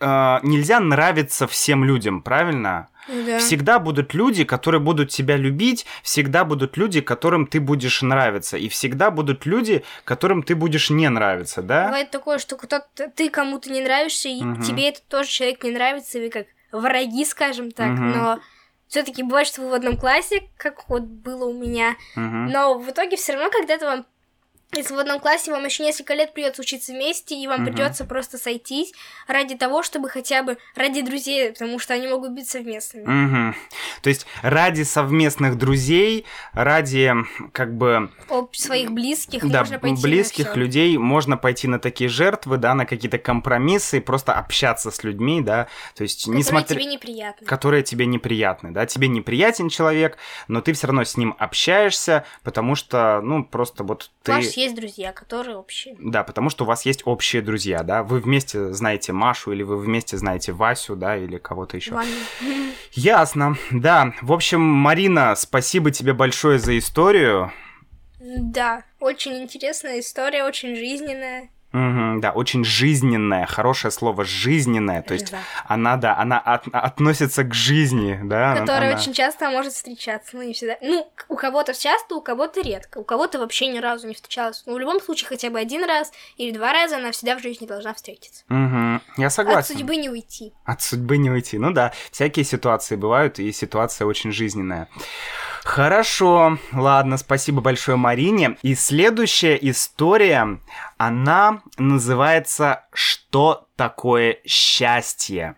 э, 0.00 0.38
нельзя 0.42 0.80
нравиться 0.80 1.46
всем 1.46 1.84
людям, 1.84 2.22
правильно? 2.22 2.88
Да. 3.06 3.38
Всегда 3.38 3.78
будут 3.78 4.14
люди, 4.14 4.44
которые 4.44 4.80
будут 4.80 5.10
тебя 5.10 5.36
любить, 5.36 5.86
всегда 6.02 6.44
будут 6.44 6.76
люди, 6.76 7.00
которым 7.00 7.46
ты 7.46 7.60
будешь 7.60 8.02
нравиться, 8.02 8.56
и 8.56 8.68
всегда 8.68 9.10
будут 9.10 9.46
люди, 9.46 9.84
которым 10.04 10.42
ты 10.42 10.54
будешь 10.54 10.90
не 10.90 11.08
нравиться, 11.08 11.62
да? 11.62 11.86
Бывает 11.86 12.10
такое, 12.10 12.38
что 12.38 12.56
кто-то, 12.56 13.10
ты 13.14 13.30
кому-то 13.30 13.70
не 13.70 13.80
нравишься, 13.80 14.28
и 14.28 14.42
Мгм. 14.42 14.62
тебе 14.62 14.88
этот 14.88 15.06
тоже 15.08 15.28
человек 15.28 15.64
не 15.64 15.70
нравится, 15.70 16.18
вы 16.18 16.28
как 16.30 16.46
враги, 16.72 17.24
скажем 17.24 17.70
так, 17.72 17.90
Мгм. 17.90 18.12
но 18.12 18.40
все-таки 18.88 19.22
бывает, 19.22 19.46
что 19.48 19.62
вы 19.62 19.70
в 19.70 19.74
одном 19.74 19.96
классе, 19.96 20.42
как 20.56 20.88
вот 20.88 21.02
было 21.02 21.44
у 21.46 21.52
меня, 21.52 21.96
Мгм. 22.16 22.50
Но 22.50 22.78
в 22.78 22.90
итоге 22.90 23.16
все 23.16 23.32
равно 23.34 23.50
когда-то 23.50 23.86
вам, 23.86 24.06
если 24.72 24.94
в 24.94 24.98
одном 24.98 25.20
классе 25.20 25.50
вам 25.50 25.64
еще 25.64 25.82
несколько 25.82 26.14
лет 26.14 26.32
придется 26.32 26.62
учиться 26.62 26.92
вместе, 26.92 27.34
и 27.34 27.46
вам 27.46 27.62
Мгм. 27.62 27.72
придется 27.72 28.04
просто 28.04 28.38
сойтись 28.38 28.92
ради 29.26 29.56
того, 29.56 29.82
чтобы 29.82 30.08
хотя 30.08 30.42
бы 30.42 30.58
ради 30.76 31.00
друзей, 31.02 31.52
потому 31.52 31.78
что 31.78 31.94
они 31.94 32.06
могут 32.06 32.32
быть 32.32 32.48
совместными. 32.48 33.04
Мгм. 33.06 33.56
То 34.02 34.08
есть 34.08 34.26
ради 34.42 34.82
совместных 34.82 35.56
друзей, 35.58 36.24
ради 36.52 37.12
как 37.52 37.76
бы 37.76 38.10
Об 38.28 38.54
своих 38.54 38.92
близких 38.92 39.46
да, 39.48 39.60
можно 39.60 39.78
пойти 39.78 40.02
близких 40.02 40.46
на 40.46 40.50
всё. 40.52 40.60
людей 40.60 40.98
можно 40.98 41.36
пойти 41.36 41.66
на 41.68 41.78
такие 41.78 42.08
жертвы, 42.08 42.56
да, 42.56 42.74
на 42.74 42.86
какие-то 42.86 43.18
компромиссы, 43.18 44.00
просто 44.00 44.32
общаться 44.34 44.90
с 44.90 45.02
людьми, 45.04 45.40
да, 45.40 45.66
то 45.94 46.02
есть 46.02 46.20
которые 46.20 46.38
несмотря 46.38 46.76
тебе 46.76 46.84
неприятны. 46.84 47.46
которые 47.46 47.82
тебе 47.82 48.06
неприятны, 48.06 48.70
да, 48.70 48.86
тебе 48.86 49.08
неприятен 49.08 49.68
человек, 49.68 50.16
но 50.48 50.60
ты 50.60 50.72
все 50.72 50.86
равно 50.86 51.04
с 51.04 51.16
ним 51.16 51.34
общаешься, 51.38 52.24
потому 52.42 52.74
что, 52.76 53.20
ну, 53.22 53.44
просто 53.44 53.84
вот 53.84 54.10
ты... 54.22 54.32
есть 54.60 54.74
друзья, 54.74 55.12
которые 55.12 55.56
общие. 55.56 55.96
Да, 55.98 56.24
потому 56.24 56.50
что 56.50 56.64
у 56.64 56.66
вас 56.66 56.86
есть 56.86 57.02
общие 57.04 57.42
друзья, 57.42 57.82
да, 57.82 58.02
вы 58.02 58.20
вместе 58.20 58.72
знаете 58.72 59.12
Машу, 59.12 59.52
или 59.52 59.62
вы 59.62 59.78
вместе 59.78 60.16
знаете 60.16 60.52
Васю, 60.52 60.96
да, 60.96 61.16
или 61.16 61.38
кого-то 61.38 61.76
еще. 61.76 61.98
Ясно, 62.92 63.56
да. 63.70 64.14
В 64.22 64.32
общем, 64.32 64.60
Марина, 64.60 65.34
спасибо 65.36 65.90
тебе 65.90 66.12
большое 66.12 66.58
за 66.58 66.78
историю. 66.78 67.52
Да, 68.20 68.84
очень 68.98 69.42
интересная 69.42 70.00
история, 70.00 70.44
очень 70.44 70.76
жизненная. 70.76 71.48
Мгм, 71.72 72.20
да, 72.20 72.32
очень 72.32 72.64
жизненная, 72.64 73.46
хорошее 73.46 73.92
слово 73.92 74.24
жизненная, 74.24 75.02
то 75.02 75.14
есть 75.14 75.30
Да. 75.30 75.38
она, 75.66 75.96
да, 75.96 76.16
она 76.16 76.38
от- 76.40 76.66
относится 76.72 77.44
к 77.44 77.54
жизни, 77.54 78.18
да. 78.24 78.56
Которая 78.56 78.90
она- 78.92 79.00
очень 79.00 79.12
часто 79.12 79.48
может 79.50 79.72
встречаться, 79.72 80.36
но 80.36 80.42
не 80.42 80.52
всегда. 80.52 80.76
Ну, 80.82 81.08
у 81.28 81.36
кого-то 81.36 81.72
часто, 81.72 82.16
у 82.16 82.20
кого-то 82.20 82.60
редко, 82.60 82.98
у 82.98 83.04
кого-то 83.04 83.38
вообще 83.38 83.68
ни 83.68 83.78
разу 83.78 84.08
не 84.08 84.14
встречалась. 84.14 84.64
Но 84.66 84.74
в 84.74 84.78
любом 84.80 85.00
случае 85.00 85.28
хотя 85.28 85.48
бы 85.50 85.60
один 85.60 85.84
раз 85.84 86.10
или 86.36 86.50
два 86.50 86.72
раза 86.72 86.96
она 86.96 87.12
всегда 87.12 87.36
в 87.38 87.42
жизни 87.42 87.66
должна 87.66 87.94
встретиться. 87.94 88.42
Мгм, 88.48 89.00
я 89.16 89.28
От 89.28 89.32
согласен. 89.32 89.76
судьбы 89.76 89.94
не 89.96 90.10
уйти. 90.10 90.52
От 90.64 90.82
судьбы 90.82 91.18
не 91.18 91.30
уйти. 91.30 91.56
Ну 91.58 91.70
да, 91.72 91.92
всякие 92.10 92.44
ситуации 92.44 92.96
бывают, 92.96 93.38
и 93.38 93.52
ситуация 93.52 94.06
очень 94.06 94.32
жизненная. 94.32 94.88
Хорошо, 95.64 96.58
ладно, 96.72 97.16
спасибо 97.16 97.60
большое 97.60 97.96
Марине. 97.96 98.56
И 98.62 98.74
следующая 98.74 99.58
история, 99.60 100.58
она 100.96 101.62
называется 101.76 102.86
«Что 102.92 103.68
такое 103.76 104.38
счастье?». 104.46 105.56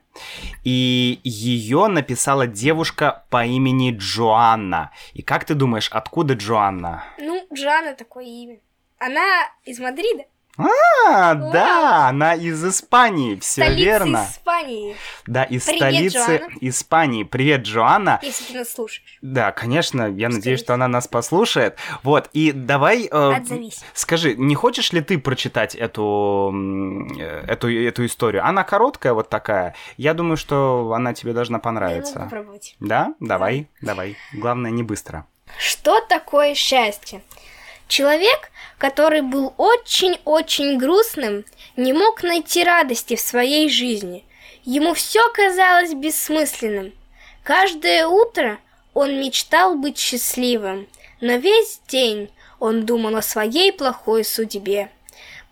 И 0.64 1.20
ее 1.24 1.86
написала 1.86 2.46
девушка 2.46 3.24
по 3.30 3.46
имени 3.46 3.96
Джоанна. 3.96 4.90
И 5.14 5.22
как 5.22 5.44
ты 5.44 5.54
думаешь, 5.54 5.88
откуда 5.90 6.34
Джоанна? 6.34 7.04
Ну, 7.18 7.46
Джана 7.52 7.94
такое 7.94 8.24
имя. 8.24 8.58
Она 8.98 9.48
из 9.64 9.80
Мадрида, 9.80 10.24
А, 10.58 11.34
да, 11.34 12.08
она 12.08 12.34
из 12.34 12.62
Испании, 12.64 13.36
все 13.36 13.62
столицы 13.62 13.84
верно. 13.84 14.26
Испании. 14.30 14.96
Да, 15.26 15.44
из 15.44 15.64
Привет, 15.64 15.78
столицы 15.80 16.36
Джоанна. 16.38 16.52
Испании. 16.60 17.22
Привет, 17.24 17.62
Джоанна. 17.62 18.18
Если 18.22 18.44
ты 18.52 18.58
нас 18.58 18.72
слушаешь. 18.72 19.18
Да, 19.22 19.50
конечно, 19.52 20.02
я 20.10 20.28
надеюсь, 20.28 20.42
Скорее 20.42 20.56
что 20.58 20.74
она 20.74 20.88
нас 20.88 21.08
послушает. 21.08 21.78
Вот, 22.02 22.28
и 22.34 22.52
давай... 22.52 23.04
э, 23.10 23.32
Отзовись. 23.34 23.80
Скажи, 23.94 24.34
не 24.36 24.54
хочешь 24.54 24.92
ли 24.92 25.00
ты 25.00 25.18
прочитать 25.18 25.74
эту, 25.74 26.52
э, 27.18 27.44
эту, 27.48 27.72
эту 27.72 28.04
историю? 28.04 28.44
Она 28.46 28.62
короткая 28.62 29.14
вот 29.14 29.30
такая. 29.30 29.74
Я 29.96 30.12
думаю, 30.12 30.36
что 30.36 30.92
она 30.94 31.14
тебе 31.14 31.32
должна 31.32 31.54
Я 31.56 31.58
могу 31.58 31.64
понравиться. 31.64 32.20
попробовать. 32.20 32.76
Да? 32.78 33.14
Давай, 33.20 33.68
давай. 33.80 34.16
Главное, 34.34 34.70
не 34.70 34.82
быстро. 34.82 35.26
Что 35.58 36.00
такое 36.02 36.54
счастье? 36.54 37.22
Человек, 37.92 38.50
который 38.78 39.20
был 39.20 39.52
очень-очень 39.58 40.78
грустным, 40.78 41.44
не 41.76 41.92
мог 41.92 42.22
найти 42.22 42.64
радости 42.64 43.16
в 43.16 43.20
своей 43.20 43.68
жизни. 43.68 44.24
Ему 44.64 44.94
все 44.94 45.20
казалось 45.34 45.92
бессмысленным. 45.92 46.94
Каждое 47.42 48.06
утро 48.06 48.58
он 48.94 49.20
мечтал 49.20 49.74
быть 49.74 49.98
счастливым, 49.98 50.88
но 51.20 51.34
весь 51.34 51.82
день 51.86 52.30
он 52.60 52.86
думал 52.86 53.14
о 53.16 53.20
своей 53.20 53.72
плохой 53.72 54.24
судьбе. 54.24 54.90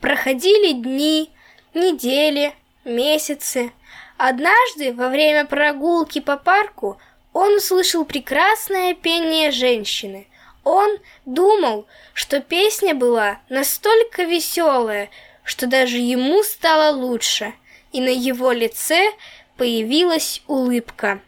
Проходили 0.00 0.72
дни, 0.72 1.30
недели, 1.74 2.54
месяцы. 2.86 3.70
Однажды, 4.16 4.94
во 4.94 5.10
время 5.10 5.44
прогулки 5.44 6.20
по 6.20 6.38
парку, 6.38 6.96
он 7.34 7.56
услышал 7.56 8.06
прекрасное 8.06 8.94
пение 8.94 9.50
женщины. 9.50 10.26
Он 10.72 10.98
думал, 11.26 11.88
что 12.14 12.40
песня 12.40 12.94
была 12.94 13.40
настолько 13.48 14.22
веселая, 14.22 15.10
что 15.42 15.66
даже 15.66 15.96
ему 15.96 16.44
стало 16.44 16.94
лучше, 16.94 17.54
и 17.90 18.00
на 18.00 18.08
его 18.08 18.52
лице 18.52 19.10
появилась 19.56 20.42
улыбка. 20.46 21.20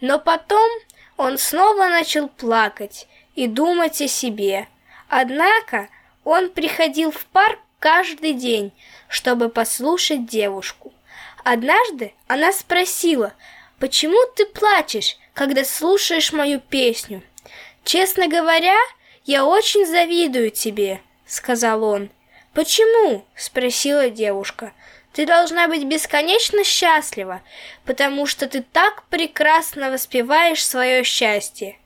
Но 0.00 0.18
потом 0.18 0.68
он 1.16 1.38
снова 1.38 1.86
начал 1.86 2.26
плакать 2.26 3.06
и 3.36 3.46
думать 3.46 4.02
о 4.02 4.08
себе. 4.08 4.66
Однако 5.08 5.88
он 6.24 6.50
приходил 6.50 7.12
в 7.12 7.26
парк 7.26 7.60
каждый 7.78 8.32
день, 8.32 8.72
чтобы 9.06 9.50
послушать 9.50 10.26
девушку. 10.26 10.92
Однажды 11.44 12.12
она 12.26 12.52
спросила, 12.52 13.34
«Почему 13.78 14.18
ты 14.34 14.46
плачешь, 14.46 15.16
когда 15.32 15.64
слушаешь 15.64 16.32
мою 16.32 16.58
песню?» 16.58 17.22
«Честно 17.84 18.28
говоря, 18.28 18.76
я 19.24 19.44
очень 19.44 19.86
завидую 19.86 20.50
тебе»,— 20.50 21.00
сказал 21.26 21.84
он. 21.84 22.10
Почему? 22.52 23.26
спросила 23.36 24.10
девушка. 24.10 24.72
Ты 25.12 25.26
должна 25.26 25.68
быть 25.68 25.84
бесконечно 25.84 26.64
счастлива, 26.64 27.42
потому 27.84 28.26
что 28.26 28.48
ты 28.48 28.62
так 28.62 29.04
прекрасно 29.04 29.90
воспеваешь 29.90 30.64
свое 30.64 31.02
счастье. 31.04 31.78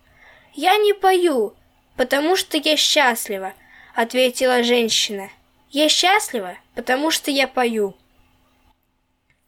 Я 0.53 0.77
не 0.77 0.93
пою, 0.93 1.55
потому 1.97 2.37
что 2.37 2.57
я 2.59 2.77
счастлива, 2.77 3.55
ответила 3.95 4.63
женщина. 4.63 5.31
Я 5.71 5.89
счастлива, 5.89 6.57
потому 6.75 7.11
что 7.11 7.31
я 7.31 7.49
пою. 7.49 7.97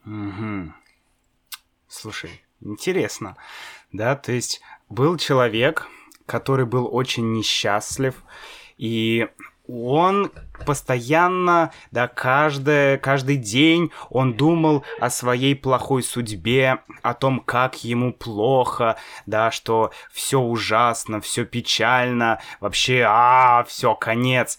Угу. 0.04 0.72
Слушай, 1.88 2.42
интересно, 2.60 3.36
да, 3.92 4.16
то 4.16 4.32
есть 4.32 4.60
был 4.88 5.18
человек, 5.18 5.88
который 6.26 6.66
был 6.66 6.88
очень 6.92 7.32
несчастлив, 7.32 8.14
и 8.76 9.28
он 9.68 10.30
постоянно, 10.64 11.72
да, 11.90 12.08
каждый, 12.08 12.98
каждый 12.98 13.36
день 13.36 13.90
он 14.10 14.34
думал 14.34 14.84
о 15.00 15.10
своей 15.10 15.54
плохой 15.54 16.02
судьбе, 16.02 16.82
о 17.02 17.14
том, 17.14 17.40
как 17.40 17.82
ему 17.84 18.12
плохо, 18.12 18.96
да, 19.26 19.50
что 19.50 19.90
все 20.12 20.40
ужасно, 20.40 21.20
все 21.20 21.44
печально, 21.44 22.40
вообще, 22.60 23.04
а, 23.06 23.64
все, 23.64 23.94
конец. 23.94 24.58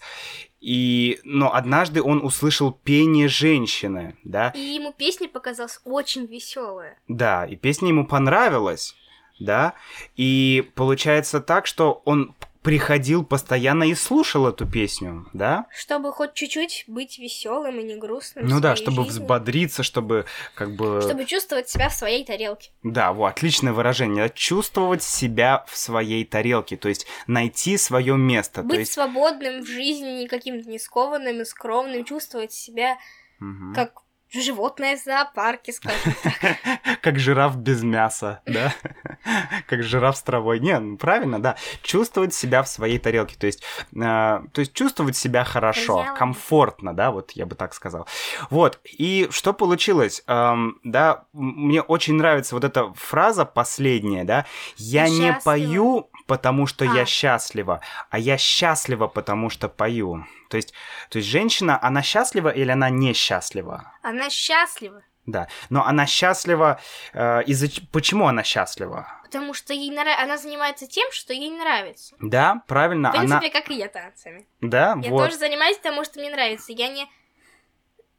И, 0.60 1.20
но 1.22 1.54
однажды 1.54 2.02
он 2.02 2.24
услышал 2.24 2.72
пение 2.72 3.28
женщины, 3.28 4.16
да. 4.24 4.50
И 4.56 4.60
ему 4.60 4.92
песня 4.92 5.28
показалась 5.28 5.80
очень 5.84 6.26
веселая. 6.26 6.98
Да, 7.06 7.46
и 7.46 7.54
песня 7.54 7.88
ему 7.88 8.06
понравилась, 8.06 8.96
да. 9.38 9.74
И 10.16 10.70
получается 10.74 11.40
так, 11.40 11.66
что 11.66 12.02
он 12.04 12.34
приходил 12.62 13.24
постоянно 13.24 13.84
и 13.84 13.94
слушал 13.94 14.46
эту 14.46 14.66
песню, 14.66 15.26
да? 15.32 15.66
Чтобы 15.74 16.12
хоть 16.12 16.34
чуть-чуть 16.34 16.84
быть 16.86 17.18
веселым 17.18 17.78
и 17.80 17.82
не 17.82 17.96
грустным. 17.96 18.46
Ну 18.46 18.60
да, 18.60 18.76
чтобы 18.76 19.04
жизни. 19.04 19.10
взбодриться, 19.10 19.82
чтобы 19.82 20.26
как 20.54 20.76
бы... 20.76 21.00
Чтобы 21.00 21.24
чувствовать 21.24 21.68
себя 21.68 21.88
в 21.88 21.94
своей 21.94 22.24
тарелке. 22.24 22.70
Да, 22.82 23.12
вот, 23.12 23.28
отличное 23.28 23.72
выражение. 23.72 24.30
Чувствовать 24.34 25.02
себя 25.02 25.64
в 25.66 25.78
своей 25.78 26.24
тарелке, 26.24 26.76
то 26.76 26.88
есть 26.88 27.06
найти 27.26 27.78
свое 27.78 28.16
место. 28.16 28.62
Быть 28.62 28.80
есть... 28.80 28.92
свободным 28.92 29.62
в 29.62 29.66
жизни, 29.66 30.20
не 30.20 30.28
каким-то 30.28 30.68
не 30.68 30.78
скованным 30.78 31.40
и 31.40 31.44
скромным, 31.44 32.04
чувствовать 32.04 32.52
себя 32.52 32.98
угу. 33.40 33.72
как 33.74 34.02
животное 34.32 34.96
в 34.96 35.02
зоопарке, 35.02 35.72
скажем 35.72 36.14
так. 36.22 37.00
Как 37.00 37.18
жираф 37.18 37.56
без 37.56 37.82
мяса, 37.82 38.42
да? 38.46 38.74
Как 39.66 39.82
жираф 39.82 40.16
с 40.16 40.22
травой. 40.22 40.60
Не, 40.60 40.78
ну 40.78 40.96
правильно, 40.96 41.40
да. 41.40 41.56
Чувствовать 41.82 42.34
себя 42.34 42.62
в 42.62 42.68
своей 42.68 42.98
тарелке. 42.98 43.36
То 43.36 43.46
есть, 43.46 43.62
э, 43.92 43.96
то 43.96 44.60
есть 44.60 44.72
чувствовать 44.72 45.16
себя 45.16 45.44
хорошо, 45.44 46.06
комфортно, 46.16 46.94
да, 46.94 47.10
вот 47.10 47.32
я 47.32 47.46
бы 47.46 47.54
так 47.54 47.74
сказал. 47.74 48.06
Вот, 48.50 48.80
и 48.84 49.28
что 49.30 49.52
получилось? 49.52 50.22
Эм, 50.26 50.78
да, 50.84 51.24
мне 51.32 51.82
очень 51.82 52.14
нравится 52.14 52.54
вот 52.54 52.64
эта 52.64 52.92
фраза 52.94 53.44
последняя, 53.44 54.24
да. 54.24 54.46
Я 54.76 55.08
не 55.08 55.38
пою, 55.44 56.10
потому 56.28 56.66
что 56.66 56.84
а. 56.84 56.94
я 56.94 57.06
счастлива, 57.06 57.80
а 58.10 58.18
я 58.18 58.38
счастлива, 58.38 59.08
потому 59.08 59.50
что 59.50 59.68
пою. 59.68 60.24
То 60.50 60.56
есть, 60.56 60.72
то 61.08 61.18
есть 61.18 61.28
женщина, 61.28 61.78
она 61.82 62.02
счастлива 62.02 62.50
или 62.50 62.70
она 62.70 62.90
несчастлива? 62.90 63.92
Она 64.02 64.30
счастлива. 64.30 65.02
Да, 65.26 65.48
но 65.70 65.84
она 65.84 66.06
счастлива 66.06 66.80
э, 67.12 67.42
из-за 67.44 67.68
почему 67.92 68.28
она 68.28 68.42
счастлива? 68.42 69.06
Потому 69.24 69.52
что 69.52 69.74
ей 69.74 69.90
нрав... 69.90 70.18
она 70.18 70.38
занимается 70.38 70.86
тем, 70.86 71.10
что 71.12 71.34
ей 71.34 71.50
нравится. 71.50 72.16
Да, 72.20 72.62
правильно. 72.66 73.10
В 73.10 73.12
принципе, 73.12 73.36
она... 73.36 73.50
как 73.50 73.70
и 73.70 73.74
я 73.74 73.88
танцами. 73.88 74.46
Да, 74.60 74.96
я 75.02 75.10
вот. 75.10 75.24
тоже 75.24 75.36
занимаюсь 75.36 75.76
потому, 75.76 76.04
что 76.04 76.20
мне 76.20 76.30
нравится. 76.30 76.72
Я 76.72 76.88
не 76.88 77.06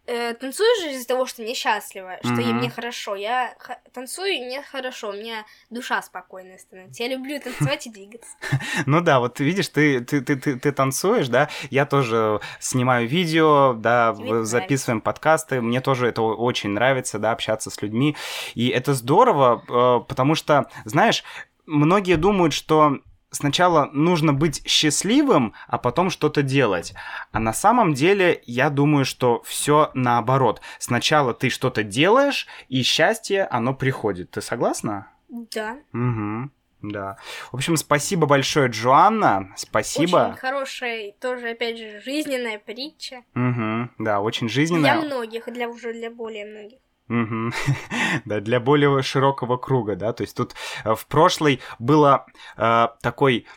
э, 0.09 0.33
танцую 0.33 0.67
же 0.81 0.93
из-за 0.93 1.07
того, 1.07 1.25
что 1.25 1.41
мне 1.41 1.53
счастливо, 1.53 2.17
что 2.23 2.33
mm-hmm. 2.33 2.53
мне 2.53 2.69
хорошо. 2.69 3.15
Я 3.15 3.53
х- 3.59 3.79
танцую, 3.93 4.33
и 4.33 4.41
мне 4.41 4.61
хорошо, 4.61 5.09
у 5.09 5.13
меня 5.13 5.45
душа 5.69 6.01
спокойная 6.01 6.57
становится. 6.57 7.03
Я 7.03 7.09
люблю 7.09 7.39
танцевать 7.39 7.87
и 7.87 7.89
двигаться. 7.89 8.29
Ну 8.85 9.01
да, 9.01 9.19
вот 9.19 9.39
видишь, 9.39 9.69
ты, 9.69 9.99
ты, 10.01 10.21
ты, 10.21 10.35
ты, 10.35 10.57
ты 10.57 10.71
танцуешь, 10.71 11.27
да, 11.27 11.49
я 11.69 11.85
тоже 11.85 12.39
снимаю 12.59 13.07
видео, 13.07 13.73
да, 13.73 14.15
записываем 14.43 15.01
подкасты, 15.01 15.61
мне 15.61 15.81
тоже 15.81 16.07
это 16.07 16.21
очень 16.21 16.69
нравится, 16.71 17.19
да, 17.19 17.31
общаться 17.31 17.69
с 17.69 17.81
людьми, 17.81 18.15
и 18.55 18.69
это 18.69 18.93
здорово, 18.93 19.63
э, 19.67 20.07
потому 20.07 20.35
что, 20.35 20.69
знаешь, 20.85 21.23
многие 21.65 22.15
думают, 22.15 22.53
что 22.53 22.99
сначала 23.31 23.89
нужно 23.93 24.33
быть 24.33 24.67
счастливым, 24.67 25.53
а 25.67 25.77
потом 25.77 26.09
что-то 26.09 26.41
делать. 26.41 26.93
А 27.31 27.39
на 27.39 27.53
самом 27.53 27.93
деле 27.93 28.41
я 28.45 28.69
думаю, 28.69 29.05
что 29.05 29.41
все 29.43 29.91
наоборот. 29.93 30.61
Сначала 30.77 31.33
ты 31.33 31.49
что-то 31.49 31.83
делаешь, 31.83 32.47
и 32.67 32.81
счастье, 32.83 33.45
оно 33.45 33.73
приходит. 33.73 34.31
Ты 34.31 34.41
согласна? 34.41 35.07
Да. 35.29 35.77
Угу. 35.93 36.49
Да. 36.81 37.17
В 37.51 37.55
общем, 37.55 37.75
спасибо 37.75 38.25
большое, 38.25 38.69
Джоанна. 38.69 39.51
Спасибо. 39.57 40.29
Очень 40.29 40.37
хорошая, 40.37 41.11
тоже, 41.19 41.49
опять 41.49 41.77
же, 41.77 42.01
жизненная 42.01 42.57
притча. 42.57 43.23
Угу. 43.35 43.89
Да, 43.99 44.21
очень 44.21 44.47
жизненная. 44.47 44.99
Для 44.99 45.05
многих, 45.05 45.51
для 45.51 45.67
уже 45.69 45.93
для 45.93 46.09
более 46.09 46.45
многих. 46.45 46.79
Угу. 47.09 47.51
да, 48.25 48.39
для 48.39 48.59
более 48.59 49.01
широкого 49.01 49.57
круга, 49.57 49.95
да, 49.95 50.13
то 50.13 50.23
есть 50.23 50.35
тут 50.35 50.53
э, 50.83 50.93
в 50.95 51.05
прошлой 51.07 51.59
было 51.79 52.25
э, 52.55 52.87
такой 53.01 53.47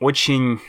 очень, 0.00 0.60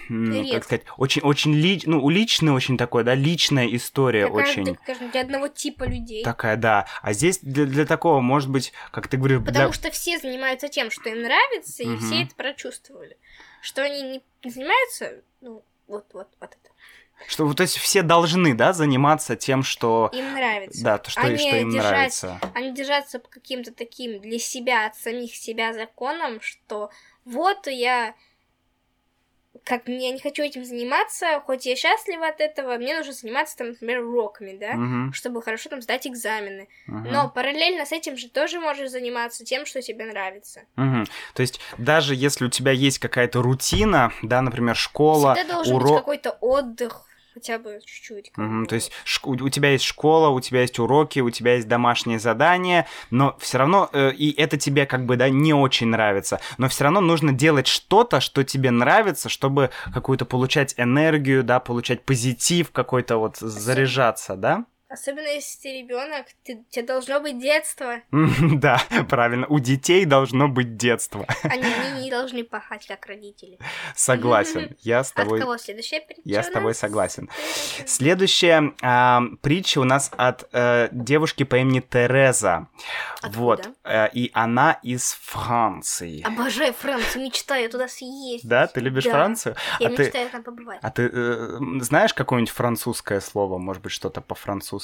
как 0.54 0.64
сказать, 0.64 0.84
очень, 0.96 1.22
очень 1.22 1.54
ли, 1.54 1.82
ну, 1.86 2.08
личная, 2.10 2.54
очень 2.54 2.78
такое, 2.78 3.04
да, 3.04 3.16
личная 3.16 3.68
история, 3.76 4.28
для 4.28 4.34
очень. 4.34 4.76
Каждый, 4.86 5.10
для 5.10 5.22
одного 5.22 5.50
типа 5.50 5.84
людей. 5.84 6.24
Такая, 6.24 6.56
да. 6.56 6.88
А 7.02 7.12
здесь 7.12 7.40
для, 7.40 7.66
для 7.66 7.86
такого, 7.86 8.22
может 8.22 8.50
быть, 8.50 8.72
как 8.92 9.10
ты 9.10 9.18
говоришь, 9.18 9.40
потому 9.44 9.72
для... 9.72 9.74
что 9.74 9.92
все 9.92 10.18
занимаются 10.20 10.70
тем, 10.70 10.90
что 10.90 11.10
им 11.10 11.22
нравится, 11.22 11.84
и 11.84 11.90
угу. 11.90 11.98
все 11.98 12.24
это 12.24 12.36
прочувствовали, 12.36 13.18
что 13.62 13.84
они 13.84 14.22
не 14.44 14.50
занимаются, 14.50 15.22
ну, 15.42 15.64
вот, 15.88 16.06
вот, 16.14 16.30
вот 16.40 16.50
это. 16.50 16.72
Что, 17.26 17.52
то 17.54 17.64
есть 17.64 17.78
все 17.78 18.04
должны, 18.04 18.54
да, 18.54 18.74
заниматься 18.74 19.36
тем, 19.36 19.64
что... 19.64 20.10
Им 20.14 20.34
нравится. 20.34 20.84
Да, 20.84 20.98
то, 20.98 21.10
что, 21.10 21.22
а 21.22 21.38
что 21.38 21.56
им 21.58 21.72
держать, 21.72 21.92
нравится. 21.92 22.40
Не 22.56 22.72
держаться 22.74 23.20
по 23.20 23.28
каким-то 23.28 23.74
таким 23.74 24.20
для 24.20 24.40
себя, 24.40 24.86
от 24.86 24.96
самих 24.96 25.36
себя 25.36 25.74
законам, 25.74 26.40
что 26.42 26.92
вот 27.26 27.68
я 27.68 28.14
как 29.64 29.88
я 29.88 30.12
не 30.12 30.20
хочу 30.20 30.44
этим 30.44 30.66
заниматься, 30.66 31.42
хоть 31.46 31.66
я 31.66 31.76
счастлива 31.76 32.28
от 32.28 32.40
этого, 32.40 32.78
мне 32.78 32.98
нужно 32.98 33.14
заниматься, 33.14 33.58
там, 33.58 33.70
например, 33.70 34.04
уроками, 34.04 34.58
да, 34.58 34.74
Мгм. 34.74 35.14
чтобы 35.14 35.42
хорошо 35.42 35.70
там 35.70 35.82
сдать 35.82 36.08
экзамены. 36.08 36.68
Мгм. 36.88 37.12
Но 37.12 37.30
параллельно 37.30 37.86
с 37.86 37.92
этим 37.92 38.18
же 38.18 38.30
тоже 38.30 38.60
можешь 38.60 38.90
заниматься 38.90 39.46
тем, 39.46 39.66
что 39.66 39.82
тебе 39.82 40.06
нравится. 40.06 40.62
Мгм. 40.76 41.06
То 41.34 41.42
есть 41.42 41.60
даже 41.78 42.16
если 42.16 42.46
у 42.46 42.50
тебя 42.50 42.72
есть 42.72 43.00
какая-то 43.00 43.42
рутина, 43.42 44.12
да, 44.22 44.42
например, 44.42 44.76
школа, 44.76 45.38
урок... 45.66 46.00
какой-то 46.00 46.32
отдых, 46.42 47.06
хотя 47.38 47.60
бы 47.60 47.80
чуть-чуть. 47.86 48.32
бы. 48.36 48.66
то 48.66 48.76
есть 48.76 48.92
у 49.24 49.38
у 49.48 49.50
тебя 49.50 49.72
есть 49.72 49.86
школа, 49.86 50.30
у 50.30 50.40
тебя 50.40 50.62
есть 50.62 50.80
уроки, 50.80 51.20
у 51.20 51.30
тебя 51.30 51.56
есть 51.56 51.68
домашние 51.68 52.20
задания, 52.20 52.88
но 53.12 53.38
все 53.40 53.60
равно, 53.60 53.90
э, 53.94 54.12
и 54.12 54.32
это 54.32 54.58
тебе 54.58 54.86
как 54.86 55.06
бы, 55.06 55.16
да, 55.16 55.30
не 55.30 55.54
очень 55.54 55.88
нравится, 55.88 56.40
но 56.58 56.68
все 56.68 56.84
равно 56.86 57.00
нужно 57.00 57.32
делать 57.34 57.68
что-то, 57.68 58.20
что 58.20 58.44
тебе 58.44 58.72
нравится, 58.72 59.30
чтобы 59.30 59.70
какую-то 59.94 60.26
получать 60.26 60.74
энергию, 60.78 61.44
да, 61.44 61.60
получать 61.60 62.04
позитив 62.04 62.72
какой-то 62.72 63.18
вот, 63.18 63.38
заряжаться, 63.38 64.36
да? 64.36 64.66
Особенно 64.90 65.28
если 65.28 65.60
ты 65.60 65.82
ребенок, 65.82 66.28
ты, 66.46 66.64
тебе 66.70 66.86
должно 66.86 67.20
быть 67.20 67.40
детство. 67.40 68.02
Да, 68.58 68.82
правильно, 69.10 69.46
у 69.48 69.60
детей 69.60 70.06
должно 70.06 70.48
быть 70.48 70.78
детство. 70.78 71.26
Они, 71.44 71.64
они 71.64 72.02
не 72.06 72.10
должны 72.10 72.44
пахать, 72.46 72.88
как 72.88 73.06
родители. 73.06 73.60
Согласен, 73.96 74.78
я 74.82 75.04
с 75.04 75.10
От 75.10 75.16
тобой... 75.16 75.42
кого 75.42 75.58
следующая 75.58 76.00
притча 76.02 76.22
Я 76.24 76.44
с 76.44 76.50
тобой 76.50 76.74
согласен. 76.74 77.30
Следующая 77.86 78.74
а, 78.82 79.24
притча 79.42 79.80
у 79.80 79.84
нас 79.84 80.10
от 80.16 80.48
э, 80.54 80.88
девушки 80.92 81.44
по 81.44 81.58
имени 81.58 81.82
Тереза. 81.82 82.68
Вот. 83.24 83.70
э, 83.84 84.10
и 84.14 84.32
она 84.34 84.80
из 84.84 85.14
Франции. 85.22 86.24
Обожаю 86.26 86.74
Францию, 86.74 87.26
мечтаю 87.26 87.70
туда 87.70 87.90
съездить. 87.90 88.48
Да, 88.48 88.68
ты 88.68 88.80
любишь. 88.80 89.04
Францию? 89.04 89.56
Я 89.80 89.88
а 89.88 89.92
мечтаю 89.92 90.30
там 90.30 90.44
побывать. 90.44 90.80
а 90.82 90.92
ты 90.92 91.10
э, 91.12 91.60
знаешь 91.82 92.14
какое-нибудь 92.14 92.54
французское 92.54 93.20
слово? 93.20 93.58
Может 93.58 93.84
быть, 93.84 93.92
что-то 93.92 94.22
по-французски? 94.22 94.77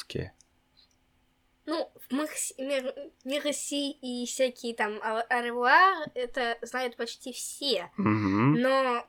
Ну, 1.65 1.89
Мерси, 2.09 2.53
Мер- 2.57 2.93
Мерси 3.23 3.91
и 3.91 4.25
всякие 4.25 4.75
там 4.75 4.99
а- 5.01 5.21
аревуар, 5.29 6.09
это 6.13 6.57
знают 6.61 6.97
почти 6.97 7.31
все. 7.31 7.89
Мгм. 7.97 8.55
Но 8.55 9.05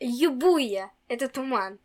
Любуя— 0.00 0.90
это 1.08 1.28
туман. 1.28 1.78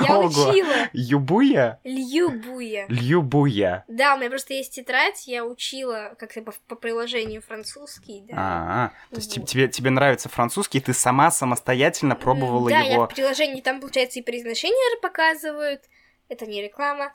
Я 0.00 0.18
Ого. 0.18 0.26
учила. 0.26 0.88
Юбуя? 0.92 1.80
Льюбуя. 1.84 2.86
Льюбуя. 2.88 3.84
Да, 3.86 4.14
у 4.14 4.18
меня 4.18 4.28
просто 4.28 4.54
есть 4.54 4.74
тетрадь, 4.74 5.28
я 5.28 5.44
учила 5.44 6.16
как-то 6.18 6.42
по, 6.42 6.52
по 6.66 6.74
приложению 6.74 7.42
французский, 7.42 8.22
да. 8.22 8.34
А, 8.36 8.92
то 9.10 9.16
есть 9.16 9.38
Вот. 9.38 9.48
тебе, 9.48 9.68
тебе 9.68 9.90
нравится 9.90 10.28
французский, 10.28 10.80
ты 10.80 10.92
сама 10.92 11.30
самостоятельно 11.30 12.16
пробовала 12.16 12.70
да, 12.70 12.80
я 12.80 12.94
его. 12.94 13.04
в 13.06 13.14
приложении 13.14 13.60
там, 13.60 13.80
получается, 13.80 14.18
и 14.18 14.22
произношение 14.22 15.00
показывают. 15.00 15.82
Это 16.28 16.46
не 16.46 16.62
реклама. 16.62 17.12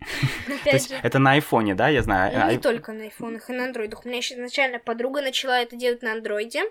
То 0.64 0.70
есть 0.70 0.92
это 1.02 1.18
на 1.18 1.32
айфоне, 1.32 1.74
да, 1.74 1.88
я 1.88 2.02
знаю. 2.02 2.38
Ну, 2.46 2.50
Не 2.52 2.58
только 2.58 2.92
на 2.92 3.04
айфонах 3.04 3.48
и 3.50 3.52
на 3.52 3.64
андроидах. 3.64 4.04
У 4.04 4.08
меня 4.08 4.18
еще 4.18 4.34
изначально 4.34 4.78
подруга 4.78 5.22
начала 5.22 5.60
это 5.60 5.76
делать 5.76 6.02
на 6.02 6.12
андроиде, 6.12 6.62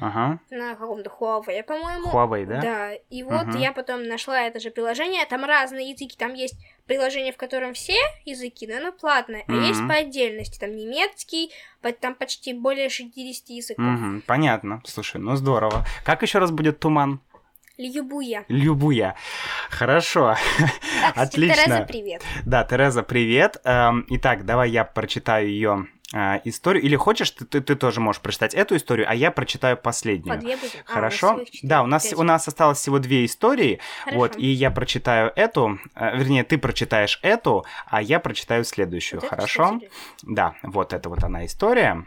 Ага. 0.00 0.38
на 0.50 0.74
каком-то 0.74 1.10
Huawei, 1.10 1.62
по-моему. 1.62 2.10
Huawei, 2.12 2.46
да? 2.46 2.60
Да, 2.60 2.92
и 3.10 3.22
вот 3.22 3.46
Мгм. 3.48 3.58
я 3.58 3.72
потом 3.72 4.04
нашла 4.04 4.42
это 4.42 4.60
же 4.60 4.70
приложение, 4.70 5.24
там 5.26 5.44
разные 5.44 5.90
языки, 5.90 6.16
там 6.16 6.34
есть 6.34 6.56
приложение, 6.86 7.32
в 7.32 7.36
котором 7.36 7.74
все 7.74 7.96
языки, 8.24 8.66
но 8.66 8.76
оно 8.78 8.92
платное, 8.92 9.44
а 9.46 9.52
есть 9.52 9.86
по 9.86 9.94
отдельности, 9.94 10.58
там 10.58 10.74
немецкий, 10.74 11.50
там 12.00 12.14
почти 12.14 12.54
более 12.54 12.88
60 12.88 13.50
языков. 13.50 13.84
Мгм, 13.84 14.22
понятно. 14.26 14.80
Слушай, 14.86 15.20
ну 15.20 15.36
здорово. 15.36 15.84
Как 16.04 16.22
еще 16.22 16.38
раз 16.38 16.50
будет 16.50 16.80
туман? 16.80 17.20
Любуя. 17.78 18.44
Любуя. 18.48 19.14
Хорошо. 19.70 20.34
Так, 21.00 21.12
Отлично. 21.16 21.54
Тереза, 21.64 21.84
привет. 21.86 22.22
Да, 22.44 22.64
Тереза, 22.64 23.04
привет. 23.04 23.60
Эм, 23.62 24.04
Итак, 24.08 24.44
давай 24.44 24.70
я 24.70 24.84
прочитаю 24.84 25.48
ее 25.48 25.86
историю. 26.44 26.82
Или 26.82 26.96
хочешь, 26.96 27.30
ты, 27.30 27.44
ты, 27.44 27.60
ты 27.60 27.76
тоже 27.76 28.00
можешь 28.00 28.20
прочитать 28.22 28.54
эту 28.54 28.74
историю, 28.76 29.06
а 29.08 29.14
я 29.14 29.30
прочитаю 29.30 29.76
По 29.76 29.82
последнюю. 29.84 30.40
две 30.40 30.56
будем? 30.56 30.70
А, 30.72 30.78
у 30.78 30.78
нас 30.78 30.94
Хорошо? 30.94 31.44
четыре, 31.44 31.68
да, 31.68 31.82
у 31.82 31.86
нас, 31.86 32.12
у 32.16 32.22
нас 32.22 32.48
осталось 32.48 32.78
всего 32.78 32.98
две 32.98 33.26
истории. 33.26 33.78
Хорошо. 34.04 34.18
Вот, 34.18 34.36
и 34.38 34.46
я 34.46 34.70
прочитаю 34.70 35.30
эту, 35.36 35.78
э, 35.94 36.16
вернее, 36.16 36.44
ты 36.44 36.56
прочитаешь 36.56 37.20
эту, 37.22 37.66
а 37.86 38.00
я 38.00 38.20
прочитаю 38.20 38.64
следующую. 38.64 39.20
Вот 39.20 39.28
Хорошо? 39.28 39.80
Да, 40.22 40.54
вот 40.62 40.94
это 40.94 41.10
вот 41.10 41.22
она 41.22 41.44
история. 41.44 42.06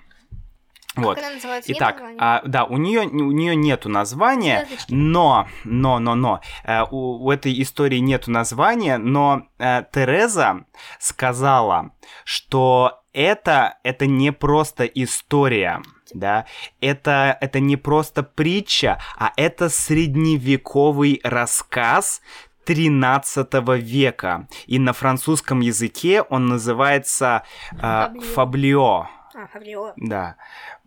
Вот. 0.95 1.15
Как 1.15 1.25
она 1.25 1.35
называется? 1.35 1.71
Нет 1.71 1.77
Итак, 1.77 1.95
названия? 1.95 2.17
а, 2.19 2.41
да, 2.45 2.65
у 2.65 2.77
нее 2.77 3.01
у 3.01 3.31
нее 3.31 3.55
нету 3.55 3.87
названия, 3.87 4.65
Звездочки. 4.67 4.93
но, 4.93 5.47
но, 5.63 5.99
но, 5.99 6.15
но 6.15 6.41
э, 6.65 6.81
у, 6.91 7.25
у 7.25 7.31
этой 7.31 7.61
истории 7.61 7.99
нету 7.99 8.29
названия, 8.31 8.97
но 8.97 9.43
э, 9.57 9.83
Тереза 9.91 10.65
сказала, 10.99 11.91
что 12.25 13.01
это 13.13 13.77
это 13.83 14.05
не 14.05 14.31
просто 14.33 14.83
история, 14.85 15.81
да, 16.13 16.45
это 16.81 17.37
это 17.39 17.61
не 17.61 17.77
просто 17.77 18.23
притча, 18.23 18.99
а 19.17 19.31
это 19.37 19.69
средневековый 19.69 21.21
рассказ 21.23 22.21
13 22.65 23.47
века. 23.79 24.47
И 24.67 24.77
на 24.79 24.93
французском 24.93 25.61
языке 25.61 26.21
он 26.21 26.47
называется 26.47 27.43
э, 27.71 27.77
Фаблио. 27.79 28.21
фаблио. 28.33 29.07
А, 29.33 29.47
Гавриила. 29.53 29.93
Да, 29.95 30.35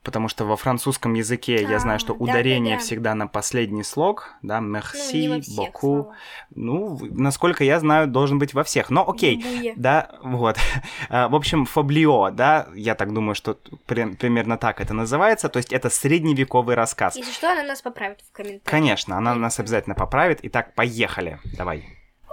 потому 0.05 0.29
что 0.29 0.45
во 0.45 0.57
французском 0.57 1.15
языке 1.15 1.63
я 1.63 1.79
знаю, 1.79 1.97
А, 1.97 1.99
что 1.99 2.13
да, 2.15 2.19
ударение 2.21 2.77
да, 2.77 2.81
да. 2.81 2.85
всегда 2.87 3.15
на 3.15 3.27
последний 3.27 3.83
слог, 3.83 4.35
да, 4.43 4.61
Ну, 4.61 4.77
merci, 4.77 5.41
всех 5.41 5.59
beaucoup. 5.59 5.81
словах. 5.81 6.17
Ну, 6.55 6.99
насколько 7.11 7.65
я 7.65 7.81
знаю, 7.81 8.07
должен 8.07 8.39
быть 8.39 8.55
во 8.55 8.63
всех. 8.63 8.91
Но 8.91 9.09
окей, 9.09 9.37
Любуя. 9.37 9.73
да, 9.77 10.11
вот. 10.23 10.57
А, 11.09 11.29
В 11.29 11.35
общем, 11.35 11.65
фаблио, 11.65 12.31
да, 12.31 12.69
я 12.75 12.95
так 12.95 13.13
думаю, 13.13 13.35
что 13.35 13.59
при- 13.87 14.15
примерно 14.15 14.57
так 14.59 14.81
это 14.81 14.95
называется, 14.95 15.49
то 15.49 15.57
есть 15.57 15.73
это 15.73 15.91
средневековый 15.91 16.77
рассказ. 16.77 17.17
Если 17.17 17.33
что, 17.33 17.51
она 17.51 17.63
нас 17.63 17.83
поправит 17.83 18.21
в 18.29 18.33
комментариях. 18.33 18.63
Конечно, 18.65 19.17
она 19.17 19.35
нас 19.35 19.59
обязательно 19.59 19.95
поправит. 19.95 20.39
Итак, 20.43 20.75
поехали. 20.75 21.39
Давай. 21.57 21.85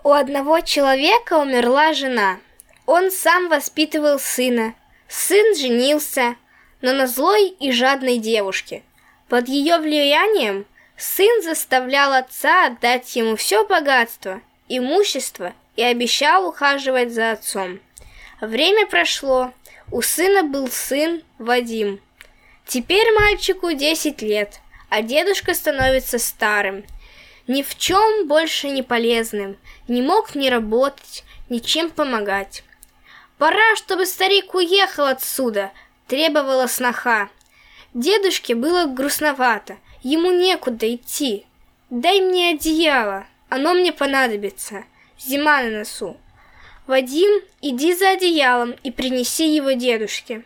У 0.04 0.12
одного 0.12 0.60
человека 0.62 1.40
умерла 1.40 1.94
жена. 1.94 2.38
Он 2.86 3.12
сам 3.12 3.48
воспитывал 3.50 4.20
сына. 4.20 4.74
Сын 5.08 5.56
женился, 5.56 6.36
но 6.82 6.94
на 6.94 7.08
злой 7.08 7.50
и 7.50 7.72
жадной 7.72 8.18
девушке. 8.18 8.84
Под 9.30 9.48
ее 9.48 9.78
влиянием 9.78 10.66
сын 10.98 11.42
заставлял 11.42 12.14
отца 12.14 12.68
отдать 12.68 13.16
ему 13.16 13.36
все 13.36 13.66
богатство, 13.66 14.42
имущество 14.68 15.54
и 15.76 15.84
обещал 15.84 16.48
ухаживать 16.48 17.12
за 17.12 17.32
отцом. 17.32 17.80
Время 18.40 18.88
прошло, 18.88 19.54
у 19.92 20.02
сына 20.02 20.44
был 20.44 20.68
сын 20.70 21.22
Вадим. 21.38 22.00
Теперь 22.66 23.12
мальчику 23.14 23.74
10 23.74 24.22
лет, 24.22 24.60
а 24.90 25.02
дедушка 25.02 25.54
становится 25.54 26.20
старым. 26.20 26.86
Ни 27.48 27.64
в 27.64 27.78
чем 27.78 28.28
больше 28.28 28.70
не 28.70 28.84
полезным, 28.84 29.58
не 29.88 30.02
мог 30.02 30.36
ни 30.36 30.50
работать, 30.50 31.24
ничем 31.50 31.90
помогать. 31.90 32.64
Пора, 33.38 33.76
чтобы 33.76 34.06
старик 34.06 34.54
уехал 34.54 35.06
отсюда, 35.06 35.72
требовала 36.12 36.68
сноха. 36.68 37.30
Дедушке 37.94 38.54
было 38.54 38.86
грустновато, 38.86 39.78
ему 40.04 40.30
некуда 40.30 40.94
идти. 40.94 41.46
Дай 41.90 42.20
мне 42.20 42.50
одеяло, 42.50 43.26
оно 43.48 43.74
мне 43.74 43.94
понадобится. 43.94 44.84
Зима 45.18 45.64
на 45.64 45.70
носу. 45.70 46.18
Вадим, 46.86 47.42
иди 47.62 47.94
за 47.96 48.10
одеялом 48.10 48.76
и 48.84 48.92
принеси 48.92 49.56
его 49.56 49.72
дедушке. 49.72 50.44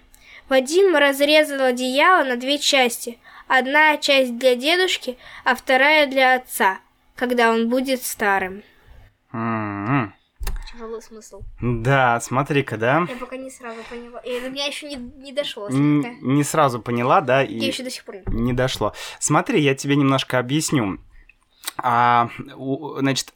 Вадим 0.49 0.95
разрезал 0.95 1.61
одеяло 1.63 2.23
на 2.23 2.35
две 2.37 2.59
части. 2.59 3.17
Одна 3.47 3.97
часть 3.97 4.37
для 4.37 4.53
дедушки, 4.53 5.17
а 5.45 5.55
вторая 5.55 6.05
для 6.05 6.35
отца, 6.35 6.77
когда 7.15 7.49
он 7.49 7.69
будет 7.69 8.03
старым. 8.03 8.61
М-м. 9.33 10.13
Тяжелый 10.75 11.01
смысл. 11.01 11.41
Да, 11.61 12.19
смотри-ка, 12.19 12.75
да. 12.77 13.05
Я 13.09 13.15
пока 13.15 13.37
не 13.37 13.49
сразу 13.49 13.79
поняла. 13.89 14.19
И 14.19 14.41
до 14.41 14.49
меня 14.49 14.65
еще 14.65 14.87
не, 14.87 14.95
не 14.97 15.31
дошло. 15.31 15.67
Н- 15.69 16.01
слегка. 16.03 16.17
Не 16.21 16.43
сразу 16.43 16.81
поняла, 16.81 17.21
да, 17.21 17.41
Я 17.41 17.47
и 17.47 17.67
еще 17.67 17.83
до 17.83 17.89
сих 17.89 18.03
пор 18.03 18.15
не 18.15 18.23
не 18.41 18.53
дошло. 18.53 18.93
Смотри, 19.19 19.61
я 19.61 19.73
тебе 19.75 19.95
немножко 19.95 20.37
объясню. 20.37 20.99
А, 21.77 22.29
значит, 22.99 23.33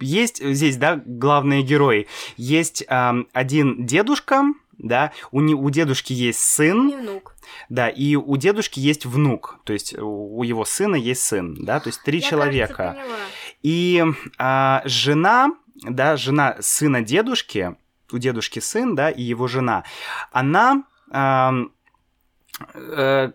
есть 0.00 0.42
здесь, 0.44 0.76
да, 0.76 1.02
главные 1.04 1.62
герои. 1.62 2.06
Есть 2.36 2.84
ам, 2.88 3.26
один 3.32 3.84
дедушка, 3.84 4.44
да, 4.78 5.12
у, 5.32 5.40
не- 5.40 5.54
у 5.54 5.68
дедушки 5.70 6.12
есть 6.12 6.38
сын, 6.40 6.86
не 6.86 6.96
внук. 6.96 7.34
да, 7.68 7.88
и 7.88 8.14
у 8.16 8.36
дедушки 8.36 8.78
есть 8.80 9.06
внук, 9.06 9.58
то 9.64 9.72
есть 9.72 9.96
у 9.98 10.24
у 10.38 10.42
его 10.44 10.64
сына 10.64 10.96
есть 10.96 11.22
сын, 11.22 11.56
да, 11.64 11.78
то 11.80 11.88
есть 11.88 12.02
три 12.02 12.18
Я, 12.20 12.28
человека. 12.28 12.74
кажется, 12.74 13.02
поняла. 13.02 13.18
И 13.62 14.04
а, 14.38 14.82
жена, 14.84 15.50
да, 15.84 16.16
жена 16.16 16.56
сына 16.60 17.02
дедушки, 17.02 17.76
у 18.12 18.18
дедушки 18.18 18.58
сын, 18.58 18.94
да, 18.94 19.10
и 19.10 19.22
его 19.22 19.46
жена, 19.48 19.84
она 20.30 20.84
э, 21.10 21.64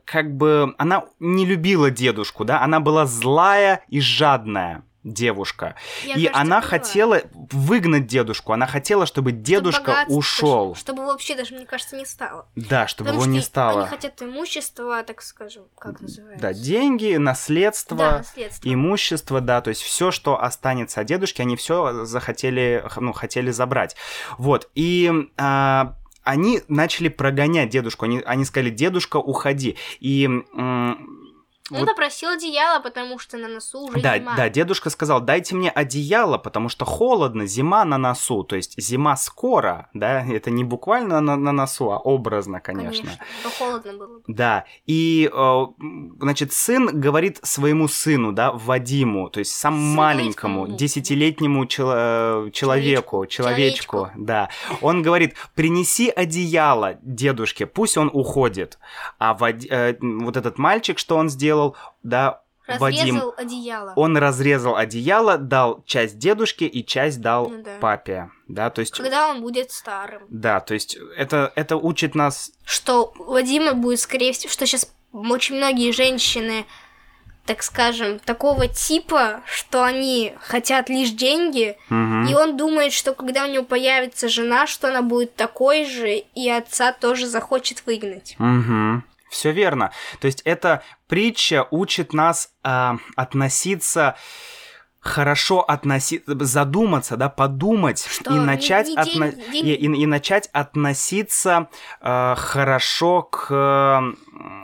как 0.06 0.36
бы, 0.36 0.76
она 0.78 1.06
не 1.20 1.46
любила 1.46 1.92
дедушку, 1.92 2.46
да, 2.46 2.62
она 2.62 2.80
была 2.80 3.06
злая 3.06 3.84
и 3.88 4.00
жадная 4.00 4.84
девушка. 5.04 5.76
Я, 6.04 6.14
и 6.16 6.26
кажется, 6.26 6.42
она 6.42 6.62
поняла. 6.62 6.62
хотела 6.62 7.22
выгнать 7.34 8.08
дедушку, 8.08 8.54
она 8.54 8.68
хотела, 8.68 9.06
чтобы 9.06 9.32
Чтобы 9.32 9.44
дедушка 9.44 9.82
богатство, 9.82 10.14
ушел. 10.14 10.76
Чтобы 10.76 11.06
вообще 11.06 11.36
даже, 11.36 11.56
мне 11.56 11.66
кажется, 11.66 11.96
не 11.96 12.06
стало. 12.06 12.48
Да, 12.56 12.88
чтобы 12.88 13.10
Потому 13.10 13.24
его 13.24 13.32
не 13.34 13.42
стало. 13.42 13.82
они 13.82 13.90
хотят 13.90 14.22
имущество, 14.22 15.04
так 15.04 15.22
скажем, 15.22 15.64
как 15.78 16.02
называется? 16.02 16.42
Да, 16.42 16.54
деньги, 16.54 17.16
наследство. 17.16 17.98
Да, 17.98 18.18
наследство. 18.20 18.74
имущество, 18.74 19.42
да, 19.42 19.62
то 19.62 19.70
есть 19.70 19.82
все, 19.82 20.12
что 20.12 20.42
останется 20.42 21.02
от 21.02 21.08
дедушки, 21.08 21.42
они 21.42 21.56
все 21.56 22.06
захотели, 22.06 22.84
ну, 22.98 23.14
хотели 23.14 23.52
забрать. 23.52 23.96
Вот, 24.38 24.70
и 24.76 25.12
а, 25.38 25.96
они 26.24 26.62
начали 26.68 27.08
прогонять 27.10 27.70
дедушку, 27.70 28.06
они, 28.06 28.22
они 28.26 28.46
сказали, 28.46 28.70
дедушка, 28.70 29.18
уходи. 29.18 29.78
И 30.00 30.26
м, 30.26 31.19
Он 31.72 31.80
вот- 31.80 31.88
попросил 31.90 32.30
одеяло, 32.30 32.80
потому 32.82 33.20
что 33.20 33.38
на 33.38 33.48
носу 33.48 33.80
уже 33.88 34.00
да, 34.02 34.18
зима. 34.18 34.36
да, 34.36 34.50
дедушка 34.50 34.90
сказал, 34.90 35.22
дайте 35.22 35.56
мне 35.56 35.70
одеяло, 35.70 36.38
потому 36.38 36.70
что 36.70 36.86
холодно, 36.86 37.46
зима 37.46 37.86
на 37.86 37.98
носу, 37.98 38.44
то 38.44 38.56
есть 38.56 38.80
зима 38.82 39.16
скоро, 39.18 39.90
да, 39.94 40.26
это 40.26 40.50
не 40.52 40.64
буквально 40.64 41.20
на, 41.22 41.36
на 41.36 41.52
носу, 41.52 41.92
а 41.92 41.98
образно, 41.98 42.60
конечно. 42.60 43.10
Но 43.44 43.50
холодно 43.52 43.94
было. 43.94 44.18
бы. 44.20 44.24
Да, 44.28 44.66
и, 44.86 45.30
э, 45.32 45.66
значит, 46.22 46.54
сын 46.54 46.88
говорит 47.00 47.40
своему 47.44 47.88
сыну, 47.88 48.32
да, 48.32 48.52
Вадиму, 48.52 49.30
то 49.30 49.40
есть 49.40 49.52
самому 49.52 49.96
маленькому, 49.96 50.68
десятилетнему 50.68 51.66
чело- 51.66 52.48
э, 52.48 52.52
человеку, 52.52 53.26
человечку, 53.26 53.98
Человечку. 53.98 54.12
да. 54.16 54.50
Он 54.82 55.02
говорит, 55.02 55.36
принеси 55.56 56.10
одеяло 56.10 56.98
дедушке, 57.02 57.66
пусть 57.66 57.98
он 57.98 58.10
уходит. 58.14 58.80
А 59.18 59.34
Вад- 59.34 59.66
э, 59.70 59.98
вот 60.00 60.38
этот 60.38 60.58
мальчик, 60.58 60.98
что 61.00 61.18
он 61.18 61.30
сделал, 61.30 61.59
да, 62.04 62.42
Вадим, 62.78 63.16
Разрезал 63.16 63.34
одеяло. 63.38 63.94
он 63.96 64.18
разрезал 64.18 64.76
одеяло, 64.76 65.38
дал 65.38 65.84
часть 65.86 66.20
дедушке 66.20 66.68
и 66.68 66.86
часть 66.86 67.20
дал 67.20 67.50
Ну 67.50 67.64
да. 67.64 67.78
папе, 67.82 68.30
да, 68.48 68.70
то 68.70 68.82
есть... 68.82 68.96
Когда 68.96 69.30
он 69.30 69.42
будет 69.42 69.72
старым. 69.72 70.22
Да, 70.30 70.60
то 70.60 70.76
есть 70.76 70.98
это, 71.18 71.52
это 71.56 71.78
учит 71.78 72.14
нас 72.14 72.52
Что 72.66 73.12
Вадима 73.18 73.74
будет, 73.74 74.00
скорее 74.00 74.34
всего, 74.34 74.52
что 74.52 74.68
сейчас 74.68 74.92
очень 75.12 75.56
многие 75.56 75.92
женщины 75.92 76.66
так 77.46 77.64
скажем, 77.64 78.20
такого 78.20 78.68
типа, 78.68 79.42
что 79.48 79.84
они 79.84 80.36
хотят 80.40 80.88
лишь 80.88 81.10
деньги, 81.10 81.76
Мгм. 81.90 82.28
и 82.28 82.36
он 82.36 82.58
думает, 82.58 82.94
что 82.94 83.16
когда 83.16 83.46
у 83.46 83.48
него 83.52 83.64
появится 83.64 84.30
жена, 84.30 84.68
что 84.68 84.90
она 84.90 85.02
будет 85.02 85.34
такой 85.36 85.86
же, 85.86 86.18
и 86.36 86.48
отца 86.48 86.92
тоже 86.94 87.26
захочет 87.26 87.82
выгнать. 87.88 88.36
Все 89.30 89.52
верно. 89.52 89.92
То 90.20 90.26
есть 90.28 90.42
эта 90.46 90.82
притча 91.08 91.68
учит 91.72 92.14
нас 92.14 92.52
а, 92.64 92.98
относиться 93.16 94.16
хорошо 95.02 95.62
относиться, 95.62 96.36
задуматься, 96.44 97.16
да, 97.16 97.30
подумать 97.30 98.06
Что 98.06 98.36
и 98.36 98.40
начать 98.40 98.88
отно- 99.16 99.32
и, 99.70 99.74
и- 99.74 100.02
и 100.02 100.06
начать 100.06 100.50
относиться 100.52 101.70
а, 102.02 102.36
хорошо 102.36 103.24
к 103.24 104.14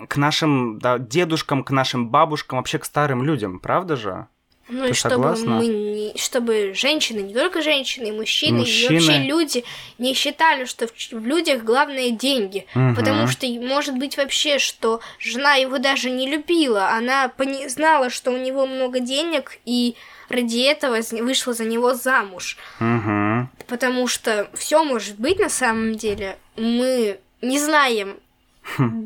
к 0.10 0.17
нашим 0.17 0.80
да, 0.80 0.97
дедушкам, 0.99 1.63
к 1.63 1.71
нашим 1.71 2.10
бабушкам, 2.10 2.58
вообще 2.60 2.80
к 2.80 2.86
старым 2.86 3.23
людям, 3.23 3.60
правда 3.60 3.95
же? 3.95 4.28
Ну 4.67 4.86
Ты 4.86 4.89
и 4.89 4.93
чтобы 4.93 5.15
согласна? 5.15 5.51
мы 5.58 5.67
не, 5.67 6.13
чтобы 6.17 6.73
женщины, 6.73 7.19
не 7.19 7.34
только 7.36 7.62
женщины, 7.62 8.08
и 8.08 8.12
мужчины, 8.12 8.60
Мужчины. 8.60 8.93
и 8.93 8.95
вообще 8.95 9.17
люди 9.19 9.63
не 9.99 10.13
считали, 10.15 10.65
что 10.65 10.88
в, 10.88 10.91
в 10.91 11.25
людях 11.25 11.63
главное 11.63 12.10
деньги. 12.10 12.65
Мгм. 12.73 12.95
Потому 12.95 13.28
что 13.28 13.45
может 13.47 13.95
быть 13.95 14.17
вообще, 14.17 14.58
что 14.58 15.01
жена 15.19 15.54
его 15.56 15.78
даже 15.78 16.10
не 16.10 16.28
любила. 16.28 16.89
Она 16.89 17.28
пони- 17.30 17.67
знала, 17.67 18.10
что 18.10 18.32
у 18.32 18.38
него 18.38 18.65
много 18.65 18.99
денег, 18.99 19.60
и 19.65 19.95
ради 20.30 20.62
этого 20.63 20.97
вышла 21.21 21.54
за 21.54 21.65
него 21.65 21.93
замуж. 21.93 22.58
Мгм. 22.80 23.49
Потому 23.67 24.08
что 24.08 24.49
все 24.56 24.84
может 24.84 25.19
быть 25.19 25.38
на 25.39 25.49
самом 25.49 25.93
деле. 25.95 26.38
Мы 26.58 27.19
не 27.43 27.60
знаем, 27.60 28.17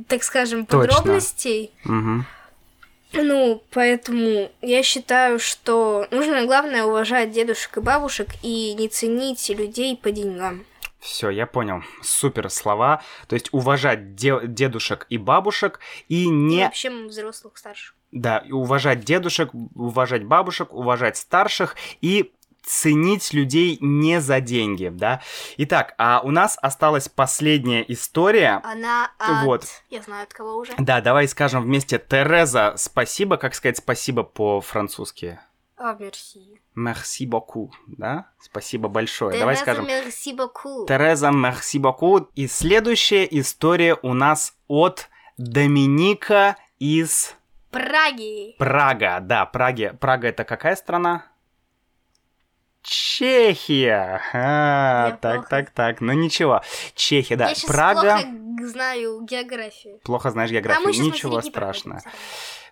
так 0.07 0.23
скажем, 0.23 0.61
Хм. 0.61 0.65
Точно. 0.67 0.87
подробностей. 0.95 1.71
Ну, 3.13 3.63
поэтому 3.71 4.51
я 4.61 4.83
считаю, 4.83 5.39
что 5.39 6.07
нужно, 6.11 6.45
главное, 6.45 6.83
уважать 6.83 7.31
дедушек 7.31 7.77
и 7.77 7.81
бабушек 7.81 8.27
и 8.43 8.73
не 8.73 8.87
ценить 8.87 9.49
людей 9.49 9.97
по 9.97 10.11
деньгам. 10.11 10.65
Все, 10.99 11.29
я 11.29 11.47
понял. 11.47 11.81
Супер 12.03 12.49
слова. 12.49 13.01
То 13.27 13.35
есть 13.35 13.49
уважать 13.51 14.15
де- 14.15 14.41
дедушек 14.45 15.05
и 15.09 15.17
бабушек 15.17 15.79
и 16.07 16.25
И 16.25 16.27
не 16.27 16.63
вообще 16.63 16.89
взрослых, 16.89 17.57
старших. 17.57 17.95
Да, 18.11 18.39
и 18.39 18.51
уважать 18.51 19.05
дедушек, 19.05 19.51
уважать 19.75 20.23
бабушек, 20.23 20.73
уважать 20.73 21.15
старших 21.17 21.75
и 22.01 22.31
ценить 22.69 23.33
людей 23.33 23.77
не 23.81 24.21
за 24.21 24.39
деньги, 24.41 24.89
да. 24.89 25.21
Итак, 25.57 25.95
а 25.97 26.21
у 26.23 26.29
нас 26.29 26.57
осталась 26.61 27.09
последняя 27.09 27.83
история. 27.87 28.61
Она 28.63 29.11
от... 29.17 29.45
Вот. 29.45 29.65
Я 29.89 30.03
знаю, 30.03 30.23
от 30.23 30.33
кого 30.33 30.57
уже. 30.57 30.73
Да, 30.77 31.01
давай 31.01 31.27
скажем 31.27 31.63
вместе 31.63 31.97
Тереза, 31.97 32.75
спасибо. 32.77 33.37
Как 33.37 33.55
сказать 33.55 33.77
спасибо 33.77 34.21
по-французски? 34.23 35.39
А, 35.77 35.95
мерси. 35.95 37.25
Beaucoup, 37.25 37.71
да? 37.87 38.27
Спасибо 38.39 38.87
большое. 38.87 39.39
давай 39.39 39.55
Тереза, 39.55 39.63
скажем. 39.63 39.87
мерси 39.87 40.33
боку. 40.33 40.85
Тереза, 40.85 41.29
merci 41.29 41.79
beaucoup. 41.79 42.27
И 42.35 42.47
следующая 42.47 43.27
история 43.31 43.97
у 44.03 44.13
нас 44.13 44.53
от 44.67 45.09
Доминика 45.37 46.55
из 46.77 47.33
Праги. 47.71 48.55
Прага, 48.57 49.19
да, 49.21 49.45
Праги. 49.45 49.93
Прага 49.99 50.27
это 50.27 50.43
какая 50.43 50.75
страна? 50.75 51.25
Чехия. 52.83 54.21
А, 54.33 55.09
Я 55.09 55.17
так, 55.17 55.35
плохо- 55.41 55.49
так, 55.49 55.69
так. 55.71 56.01
Ну 56.01 56.13
ничего. 56.13 56.61
Чехия, 56.95 57.35
да. 57.35 57.49
Я 57.49 57.55
Прага. 57.67 58.01
плохо 58.01 58.67
знаю 58.67 59.21
географию. 59.25 59.99
Плохо 60.03 60.31
знаешь 60.31 60.49
а 60.49 60.53
географию. 60.53 60.93
сейчас 60.93 61.05
Ничего 61.05 61.41
страшного. 61.41 62.01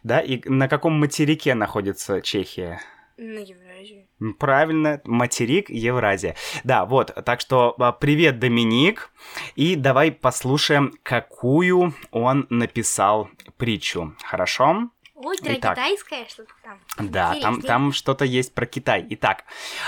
Да, 0.04 0.20
и 0.20 0.41
на 0.48 0.67
каком 0.67 1.00
материке 1.00 1.54
находится 1.56 2.22
Чехия? 2.22 2.80
На 3.17 3.39
Евразию. 3.39 4.06
М, 4.22 4.36
Правильно, 4.36 5.02
материк 5.04 5.72
Евразия. 5.72 6.36
Да, 6.63 6.86
вот, 6.86 7.13
так 7.26 7.41
что 7.41 7.74
а, 7.80 7.91
привет, 7.91 8.38
Доминик. 8.38 9.10
И 9.56 9.76
давай 9.76 10.12
послушаем, 10.12 10.93
какую 11.02 11.96
он 12.12 12.46
написал 12.52 13.28
притчу. 13.58 14.13
Хорошо? 14.24 14.89
Про 15.17 15.34
Итак. 15.56 15.75
китайское 15.75 16.25
что-то 16.27 16.53
там. 16.63 16.80
Да, 17.10 17.36
там, 17.41 17.62
там 17.62 17.91
что-то 17.91 18.23
есть 18.23 18.53
про 18.53 18.67
Китай. 18.67 19.06
Итак, 19.10 19.45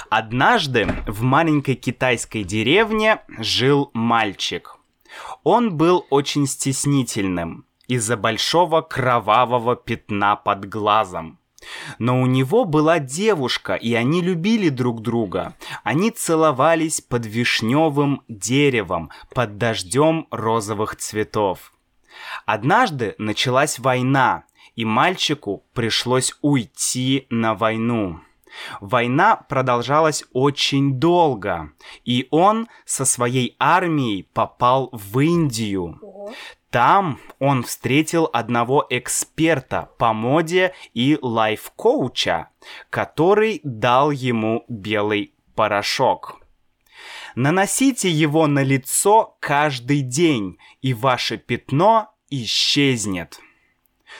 однажды 0.10 0.88
в 1.06 1.22
маленькой 1.22 1.76
китайской 1.76 2.44
деревне 2.44 3.22
жил 3.38 3.92
мальчик. 3.94 4.78
Он 5.44 5.78
был 5.78 6.06
очень 6.10 6.48
стеснительным 6.48 7.66
из-за 7.88 8.18
большого 8.18 8.82
кровавого 8.82 9.76
пятна 9.76 10.36
под 10.36 10.68
глазом. 10.68 11.40
Но 12.00 12.22
у 12.22 12.26
него 12.26 12.66
была 12.66 13.00
девушка, 13.00 13.76
и 13.76 13.94
они 13.94 14.22
любили 14.22 14.70
друг 14.70 15.02
друга. 15.02 15.56
Они 15.84 16.10
целовались 16.10 17.02
под 17.02 17.26
вишневым 17.26 18.24
деревом, 18.28 19.12
под 19.34 19.58
дождем 19.58 20.28
розовых 20.32 20.96
цветов. 20.96 21.74
Однажды 22.46 23.16
началась 23.18 23.80
война, 23.80 24.44
и 24.80 24.86
мальчику 24.86 25.66
пришлось 25.74 26.34
уйти 26.42 27.28
на 27.30 27.54
войну. 27.54 28.22
Война 28.80 29.36
продолжалась 29.36 30.24
очень 30.32 30.94
долго, 31.02 31.74
и 32.06 32.30
он 32.32 32.70
со 32.86 33.04
своей 33.04 33.58
армией 33.60 34.24
попал 34.24 34.88
в 34.94 35.20
Индию. 35.20 36.00
Там 36.70 37.20
он 37.40 37.64
встретил 37.64 38.30
одного 38.32 38.88
эксперта 38.90 39.90
по 39.98 40.14
моде 40.14 40.74
и 40.94 41.18
лайф-коуча, 41.22 42.48
который 42.90 43.60
дал 43.66 44.12
ему 44.12 44.64
белый 44.70 45.34
порошок. 45.56 46.40
Наносите 47.36 48.10
его 48.10 48.48
на 48.48 48.64
лицо 48.64 49.36
каждый 49.42 50.00
день, 50.00 50.58
и 50.82 50.94
ваше 50.94 51.38
пятно 51.38 52.14
исчезнет. 52.30 53.42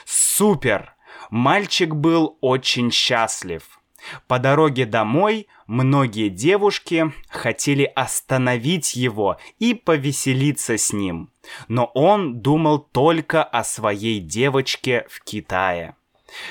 Супер! 0.04 0.94
Мальчик 1.30 1.94
был 1.94 2.38
очень 2.40 2.90
счастлив. 2.90 3.80
По 4.26 4.38
дороге 4.38 4.86
домой 4.86 5.46
многие 5.66 6.28
девушки 6.28 7.12
хотели 7.28 7.84
остановить 7.84 8.96
его 8.96 9.36
и 9.58 9.74
повеселиться 9.74 10.78
с 10.78 10.92
ним, 10.92 11.30
но 11.68 11.84
он 11.94 12.40
думал 12.40 12.78
только 12.78 13.42
о 13.42 13.62
своей 13.62 14.20
девочке 14.20 15.06
в 15.10 15.22
Китае. 15.22 15.94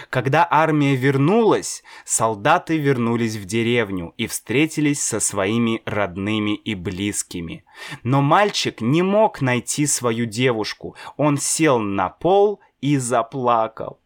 Когда 0.10 0.48
армия 0.50 0.96
вернулась, 0.96 1.84
солдаты 2.06 2.78
вернулись 2.78 3.36
в 3.36 3.46
деревню 3.46 4.14
и 4.18 4.28
встретились 4.28 5.02
со 5.02 5.20
своими 5.22 5.82
родными 5.86 6.56
и 6.56 6.76
близкими. 6.76 7.64
Но 8.04 8.22
мальчик 8.22 8.82
не 8.82 9.02
мог 9.04 9.40
найти 9.42 9.86
свою 9.86 10.26
девушку. 10.26 10.96
Он 11.16 11.38
сел 11.38 11.80
на 11.80 12.10
пол 12.10 12.60
и 12.82 12.98
заплакал. 12.98 14.00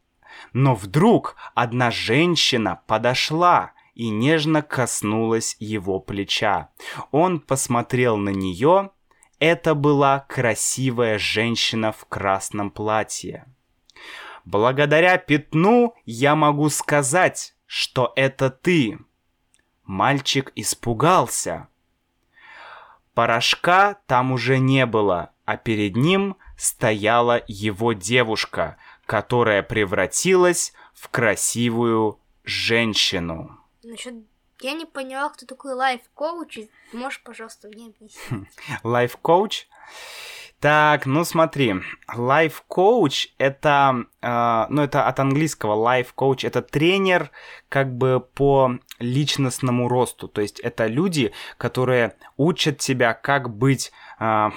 Но 0.51 0.75
вдруг 0.75 1.35
одна 1.53 1.91
женщина 1.91 2.81
подошла 2.87 3.73
и 3.93 4.09
нежно 4.09 4.61
коснулась 4.61 5.55
его 5.59 5.99
плеча. 5.99 6.69
Он 7.11 7.39
посмотрел 7.39 8.17
на 8.17 8.29
нее. 8.29 8.89
Это 9.39 9.75
была 9.75 10.19
красивая 10.21 11.19
женщина 11.19 11.91
в 11.91 12.05
красном 12.05 12.71
платье. 12.71 13.45
Благодаря 14.45 15.17
пятну 15.17 15.95
я 16.05 16.35
могу 16.35 16.69
сказать, 16.69 17.55
что 17.65 18.13
это 18.15 18.49
ты. 18.49 18.99
Мальчик 19.83 20.51
испугался. 20.55 21.67
Порошка 23.13 23.95
там 24.07 24.31
уже 24.31 24.57
не 24.57 24.85
было, 24.85 25.31
а 25.45 25.57
перед 25.57 25.95
ним 25.95 26.35
стояла 26.57 27.43
его 27.47 27.93
девушка, 27.93 28.77
которая 29.05 29.63
превратилась 29.63 30.73
в 30.93 31.09
красивую 31.09 32.19
женщину. 32.43 33.57
Насчет... 33.83 34.15
Я 34.61 34.73
не 34.73 34.85
поняла, 34.85 35.29
кто 35.29 35.45
такой 35.45 35.73
life 35.73 36.12
coach. 36.12 36.69
Можешь, 36.93 37.21
пожалуйста, 37.23 37.67
мне 37.67 37.87
объяснить? 37.87 38.47
Life 38.83 39.17
coach? 39.17 39.67
Так, 40.63 41.05
ну 41.05 41.25
смотри, 41.25 41.75
лайф-коуч 42.07 43.33
это, 43.37 44.05
э, 44.21 44.65
ну 44.69 44.81
это 44.81 45.05
от 45.05 45.19
английского 45.19 45.73
лайф-коуч, 45.73 46.45
это 46.45 46.61
тренер 46.61 47.31
как 47.67 47.93
бы 47.93 48.21
по 48.21 48.79
личностному 48.97 49.89
росту, 49.89 50.29
то 50.29 50.39
есть 50.39 50.61
это 50.61 50.87
люди, 50.87 51.33
которые 51.57 52.15
учат 52.37 52.77
тебя, 52.77 53.13
как 53.13 53.53
быть 53.53 53.91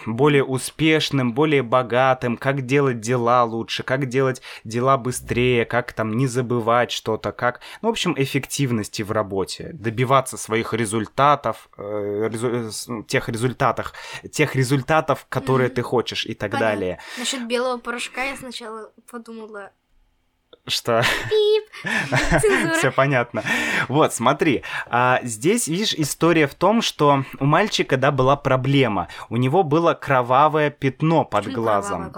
более 0.06 0.44
успешным, 0.44 1.32
более 1.32 1.62
богатым, 1.62 2.36
как 2.36 2.62
делать 2.66 3.00
дела 3.00 3.44
лучше, 3.44 3.82
как 3.82 4.06
делать 4.06 4.42
дела 4.64 4.96
быстрее, 4.98 5.64
как 5.64 5.92
там 5.92 6.16
не 6.16 6.26
забывать 6.26 6.90
что-то, 6.92 7.32
как, 7.32 7.60
ну 7.82 7.88
в 7.88 7.90
общем, 7.92 8.14
эффективности 8.16 9.02
в 9.02 9.12
работе, 9.12 9.70
добиваться 9.72 10.36
своих 10.36 10.72
результатов, 10.74 11.68
э, 11.78 12.28
резу- 12.32 12.70
с- 12.70 12.86
ну, 12.88 13.02
тех 13.02 13.28
результатах, 13.28 13.92
тех 14.30 14.54
результатов, 14.56 15.26
которые 15.28 15.66
Мгм. 15.68 15.74
ты 15.76 15.82
хочешь 15.82 16.26
и 16.26 16.34
так 16.34 16.50
Понятно. 16.52 16.68
далее. 16.68 16.98
Насчет 17.18 17.46
белого 17.46 17.78
порошка 17.78 18.24
я 18.24 18.36
сначала 18.36 18.90
подумала. 19.10 19.70
Что? 20.68 21.02
Все 22.78 22.90
понятно. 22.90 23.42
Вот, 23.88 24.12
смотри, 24.12 24.62
а, 24.86 25.20
здесь, 25.22 25.66
видишь, 25.68 25.94
история 25.94 26.46
в 26.46 26.54
том, 26.54 26.82
что 26.82 27.24
у 27.38 27.44
мальчика, 27.44 27.96
да, 27.96 28.10
была 28.10 28.36
проблема. 28.36 29.08
У 29.28 29.36
него 29.36 29.62
было 29.62 29.94
кровавое 29.94 30.70
пятно 30.70 31.24
под 31.24 31.44
Почему 31.44 31.62
глазом. 31.62 32.14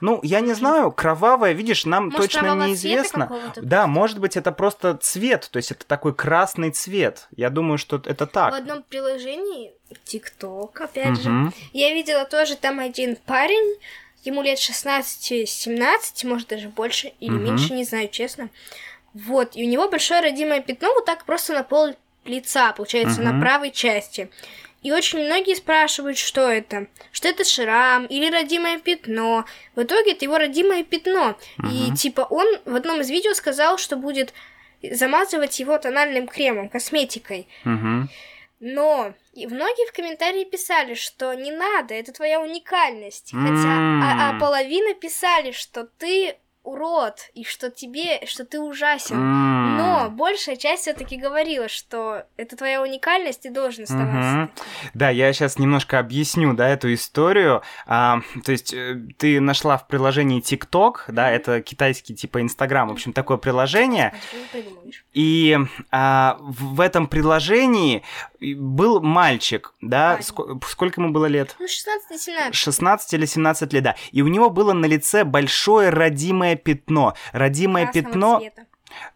Ну, 0.00 0.20
я 0.22 0.40
не 0.40 0.54
знаю, 0.54 0.92
кровавое, 0.92 1.52
видишь, 1.52 1.84
нам 1.84 2.06
Может, 2.06 2.32
точно 2.32 2.54
неизвестно. 2.66 3.30
Да, 3.56 3.86
может 3.86 4.18
быть, 4.18 4.36
это 4.36 4.52
просто 4.52 4.96
цвет, 4.96 5.48
то 5.50 5.58
есть 5.58 5.70
это 5.70 5.86
такой 5.86 6.14
красный 6.14 6.70
цвет. 6.70 7.28
Я 7.36 7.50
думаю, 7.50 7.78
что 7.78 7.96
это 8.04 8.26
В 8.26 8.30
так. 8.30 8.54
одном 8.54 8.82
приложении, 8.82 9.72
ТикТок, 10.04 10.80
опять 10.80 11.20
же, 11.20 11.30
Мгм. 11.30 11.54
я 11.72 11.92
видела 11.94 12.24
тоже 12.24 12.56
там 12.56 12.80
один 12.80 13.16
парень, 13.16 13.78
ему 14.24 14.42
лет 14.42 14.58
16-17, 14.58 16.24
может 16.24 16.48
даже 16.48 16.68
больше 16.68 17.12
или 17.20 17.34
Мгм. 17.34 17.44
меньше, 17.44 17.72
не 17.74 17.84
знаю, 17.84 18.08
честно. 18.08 18.48
Вот, 19.14 19.56
и 19.56 19.64
у 19.64 19.68
него 19.68 19.88
большое 19.88 20.20
родимое 20.20 20.60
пятно 20.60 20.92
вот 20.92 21.04
так 21.04 21.24
просто 21.24 21.54
на 21.54 21.62
пол 21.62 21.94
лица, 22.24 22.72
получается, 22.72 23.20
на 23.22 23.30
Мгм. 23.32 23.40
правой 23.40 23.70
части. 23.70 24.28
И 24.82 24.92
очень 24.92 25.24
многие 25.24 25.54
спрашивают, 25.54 26.18
что 26.18 26.50
это. 26.50 26.88
Что 27.10 27.28
это 27.28 27.44
шрам 27.44 28.04
или 28.04 28.30
родимое 28.30 28.78
пятно. 28.78 29.46
В 29.74 29.82
итоге 29.82 30.12
это 30.12 30.24
его 30.26 30.36
родимое 30.36 30.84
пятно. 30.84 31.36
И 31.58 31.86
Мгм. 31.86 31.94
типа 31.94 32.26
он 32.28 32.46
в 32.66 32.74
одном 32.74 33.00
из 33.00 33.08
видео 33.08 33.32
сказал, 33.34 33.78
что 33.78 33.96
будет 33.96 34.34
замазывать 34.82 35.58
его 35.58 35.78
тональным 35.78 36.26
кремом, 36.28 36.68
косметикой. 36.68 37.48
Мгм. 37.64 38.10
Но 38.60 39.14
и 39.32 39.46
многие 39.46 39.88
в 39.88 39.92
комментарии 39.92 40.44
писали, 40.44 40.94
что 40.94 41.32
не 41.34 41.50
надо, 41.50 41.94
это 41.94 42.12
твоя 42.12 42.40
уникальность. 42.40 43.30
Хотя 43.32 43.68
а, 44.02 44.30
а 44.36 44.40
половина 44.40 44.94
писали, 44.94 45.52
что 45.52 45.84
ты 45.84 46.36
урод 46.64 47.30
и 47.34 47.44
что 47.44 47.70
тебе, 47.70 48.24
что 48.26 48.44
ты 48.44 48.58
ужасен. 48.60 49.16
М. 49.16 49.76
Но 49.76 50.10
большая 50.10 50.56
часть 50.56 50.82
все-таки 50.82 51.16
говорила, 51.16 51.68
что 51.68 52.24
это 52.36 52.56
твоя 52.56 52.82
уникальность, 52.82 53.46
и 53.46 53.50
должен 53.50 53.84
оставаться. 53.84 54.50
Таким. 54.56 54.90
Да, 54.94 55.10
я 55.10 55.32
сейчас 55.32 55.58
немножко 55.58 55.98
объясню, 55.98 56.54
да, 56.54 56.68
эту 56.68 56.92
историю. 56.92 57.62
А, 57.86 58.20
то 58.44 58.52
есть 58.52 58.72
э, 58.72 58.98
ты 59.18 59.40
нашла 59.40 59.76
в 59.76 59.86
приложении 59.86 60.42
TikTok, 60.42 61.04
да, 61.08 61.30
это 61.30 61.60
китайский 61.60 62.14
типа 62.14 62.40
Инстаграм, 62.40 62.88
в 62.88 62.92
общем, 62.92 63.12
такое 63.12 63.36
приложение. 63.36 64.14
И 65.12 65.56
а, 65.90 66.38
в 66.40 66.80
этом 66.80 67.06
приложении 67.06 68.02
был 68.40 69.00
мальчик, 69.00 69.72
да, 69.80 70.18
ско- 70.20 70.58
сколько 70.66 71.00
ему 71.00 71.12
было 71.12 71.26
лет? 71.26 71.56
Ну, 71.58 71.66
16-17. 71.66 72.52
16 72.52 73.14
или 73.14 73.26
17 73.26 73.72
лет, 73.72 73.82
да. 73.84 73.96
И 74.12 74.22
у 74.22 74.28
него 74.28 74.50
было 74.50 74.72
на 74.72 74.86
лице 74.86 75.24
большое 75.24 75.90
родимое 75.90 76.53
пятно. 76.56 77.14
Родимое 77.32 77.84
красного 77.84 78.12
пятно 78.12 78.38
цвета. 78.40 78.66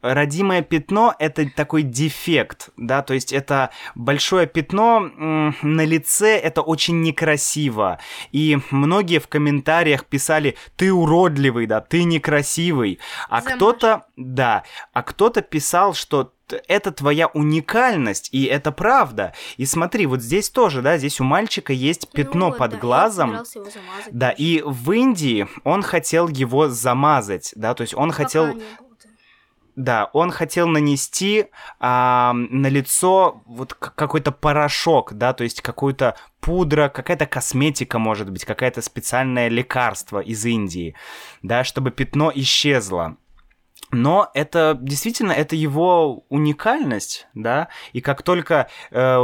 Родимое 0.03 0.63
пятно 0.63 1.15
это 1.19 1.49
такой 1.51 1.83
дефект, 1.83 2.71
да, 2.77 3.03
то 3.03 3.15
есть 3.15 3.33
это 3.33 3.71
большое 3.95 4.47
пятно 4.47 5.01
на 5.01 5.85
лице, 5.85 6.37
это 6.37 6.63
очень 6.63 7.01
некрасиво. 7.03 7.99
И 8.33 8.59
многие 8.71 9.19
в 9.19 9.29
комментариях 9.29 10.05
писали, 10.05 10.57
ты 10.77 10.93
уродливый, 10.93 11.67
да, 11.67 11.81
ты 11.81 12.05
некрасивый. 12.05 12.99
А 13.29 13.43
кто-то, 13.43 14.07
да, 14.17 14.65
а 14.93 15.03
кто-то 15.03 15.43
писал, 15.43 15.95
что 15.95 16.33
это 16.67 16.93
твоя 16.93 17.27
уникальность, 17.29 18.31
и 18.33 18.45
это 18.45 18.73
правда. 18.73 19.35
И 19.57 19.67
смотри, 19.67 20.07
вот 20.07 20.23
здесь 20.23 20.51
тоже, 20.51 20.83
да, 20.83 20.99
здесь 20.99 21.21
у 21.21 21.25
мальчика 21.25 21.73
есть 21.73 22.11
пятно 22.11 22.47
Ну 22.47 22.49
вот, 22.51 22.59
под 22.59 22.71
да, 22.73 22.77
глазом. 22.79 23.31
замазать 23.45 23.57
Да, 24.11 24.31
тоже. 24.31 24.43
и 24.43 24.63
в 24.65 24.93
Индии 24.93 25.47
он 25.65 25.83
хотел 25.83 26.29
его 26.29 26.69
замазать, 26.69 27.53
да, 27.57 27.75
то 27.75 27.83
есть 27.83 27.95
он 27.95 28.11
Пока 28.11 28.25
хотел... 28.25 28.55
не 28.55 28.63
да. 29.79 30.11
Он 30.13 30.33
хотел 30.33 30.67
нанести 30.67 31.47
а, 31.79 32.33
на 32.33 32.67
лицо 32.67 33.43
вот 33.47 33.75
какой-то 33.75 34.33
порошок, 34.33 35.15
да, 35.15 35.33
то 35.33 35.45
есть 35.45 35.63
какую-то 35.63 36.17
пудра, 36.41 36.89
какая-то 36.89 37.27
косметика, 37.27 38.01
может 38.01 38.29
быть, 38.29 38.45
какое-то 38.45 38.83
специальное 38.83 39.49
лекарство 39.49 40.19
из 40.19 40.45
Индии, 40.45 40.97
да, 41.43 41.63
чтобы 41.63 41.93
пятно 41.93 42.33
исчезло. 42.35 43.17
Но 43.91 44.31
это 44.35 44.77
действительно 44.79 45.33
это 45.33 45.57
его 45.57 46.25
уникальность, 46.29 47.27
да, 47.35 47.69
и 47.95 48.03
как 48.03 48.23
только 48.23 48.69
э, 48.91 49.17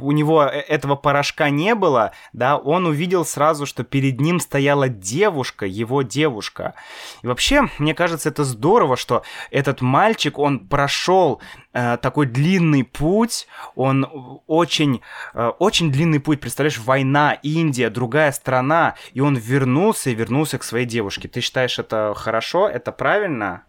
у 0.00 0.12
него 0.12 0.44
э- 0.44 0.60
этого 0.60 0.94
порошка 0.94 1.48
не 1.48 1.74
было, 1.74 2.12
да, 2.34 2.58
он 2.58 2.84
увидел 2.86 3.24
сразу, 3.24 3.64
что 3.64 3.82
перед 3.82 4.20
ним 4.20 4.40
стояла 4.40 4.88
девушка, 4.90 5.64
его 5.64 6.02
девушка. 6.02 6.74
И 7.22 7.26
вообще, 7.26 7.68
мне 7.78 7.94
кажется, 7.94 8.28
это 8.28 8.44
здорово, 8.44 8.96
что 8.98 9.22
этот 9.50 9.80
мальчик, 9.80 10.38
он 10.38 10.60
прошел 10.60 11.40
э, 11.72 11.96
такой 11.96 12.26
длинный 12.26 12.84
путь, 12.84 13.46
он 13.74 14.06
очень, 14.46 15.00
э, 15.32 15.48
очень 15.58 15.90
длинный 15.90 16.20
путь, 16.20 16.40
представляешь, 16.40 16.78
война, 16.78 17.38
Индия, 17.42 17.88
другая 17.88 18.32
страна, 18.32 18.96
и 19.14 19.20
он 19.20 19.34
вернулся 19.36 20.10
и 20.10 20.14
вернулся 20.14 20.58
к 20.58 20.64
своей 20.64 20.84
девушке. 20.84 21.28
Ты 21.28 21.40
считаешь 21.40 21.78
это 21.78 22.12
хорошо, 22.14 22.68
это 22.68 22.92
правильно? 22.92 23.61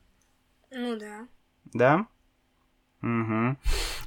Ну 0.74 0.98
да. 0.98 1.28
Да? 1.74 2.08
Угу. 3.02 3.58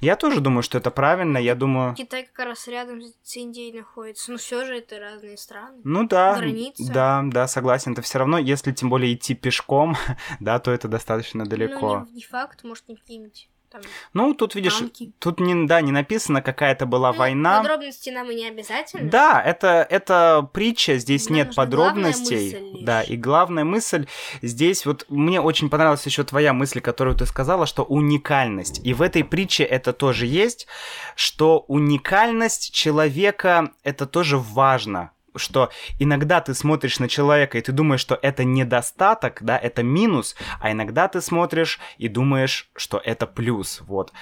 Я 0.01 0.17
тоже 0.17 0.41
думаю, 0.41 0.63
что 0.63 0.79
это 0.79 0.91
правильно. 0.91 1.37
Я 1.37 1.55
думаю, 1.55 1.95
Китай 1.95 2.25
как 2.25 2.47
раз 2.47 2.67
рядом 2.67 3.03
с 3.23 3.37
Индией 3.37 3.77
находится. 3.77 4.33
Но 4.33 4.39
все 4.39 4.65
же 4.65 4.79
это 4.79 4.99
разные 4.99 5.37
страны. 5.37 5.81
ну 5.85 6.07
да, 6.07 6.37
Граница. 6.37 6.93
да, 6.93 7.23
да, 7.27 7.47
согласен. 7.47 7.93
Это 7.93 8.01
все 8.03 8.19
равно, 8.19 8.39
если 8.39 8.73
тем 8.73 8.89
более 8.89 9.15
идти 9.15 9.35
пешком, 9.35 9.97
да, 10.41 10.59
то 10.59 10.71
это 10.71 10.89
достаточно 10.89 11.45
далеко. 11.45 12.01
Ну, 12.01 12.07
не, 12.07 12.13
не 12.15 12.23
факт, 12.23 12.65
может, 12.65 12.89
не 12.89 12.97
какие-нибудь 12.97 13.51
там 13.83 13.91
Ну, 14.13 14.35
тут 14.35 14.55
видишь, 14.55 14.79
танки. 14.79 15.13
тут 15.19 15.41
не, 15.41 15.67
да, 15.67 15.81
не 15.81 15.93
написано, 15.93 16.43
какая-то 16.43 16.87
была 16.87 17.13
Ну, 17.13 17.19
война. 17.19 17.59
Подробности 17.63 18.11
нам 18.11 18.31
и 18.31 18.35
не 18.35 18.49
обязательно. 18.49 19.11
Да, 19.11 19.43
это, 19.43 19.87
это 19.89 20.49
притча, 20.53 20.99
здесь 20.99 21.29
Нам 21.29 21.37
нет 21.37 21.55
подробностей. 21.55 22.83
Да, 22.83 23.03
и 23.03 23.17
главная 23.17 23.65
мысль 23.65 24.07
здесь, 24.43 24.87
вот 24.87 25.07
мне 25.09 25.41
очень 25.41 25.69
понравилась 25.71 26.07
еще 26.07 26.25
твоя 26.25 26.53
мысль, 26.53 26.81
которую 26.81 27.17
ты 27.17 27.27
сказала, 27.27 27.67
что 27.67 27.83
уникальность. 27.85 28.81
И 28.85 28.95
в 28.95 29.03
этой 29.03 29.25
притче 29.25 29.65
это 29.65 29.93
тоже 29.93 30.27
есть, 30.27 30.67
что 31.15 31.65
уникальность 31.69 32.73
человека 32.73 33.73
это 33.83 34.07
тоже 34.07 34.39
важно 34.39 35.11
что 35.37 35.71
иногда 35.99 36.41
ты 36.41 36.55
смотришь 36.55 36.99
на 36.99 37.09
человека 37.09 37.59
и 37.59 37.61
ты 37.61 37.73
думаешь, 37.73 38.01
что 38.01 38.19
это 38.21 38.45
недостаток, 38.45 39.43
да, 39.43 39.59
это 39.59 39.83
минус, 39.83 40.37
а 40.61 40.73
иногда 40.73 41.09
ты 41.09 41.21
смотришь 41.21 41.79
и 41.99 42.09
думаешь, 42.09 42.69
что 42.77 43.01
это 43.05 43.27
плюс, 43.27 43.81
вот. 43.87 44.13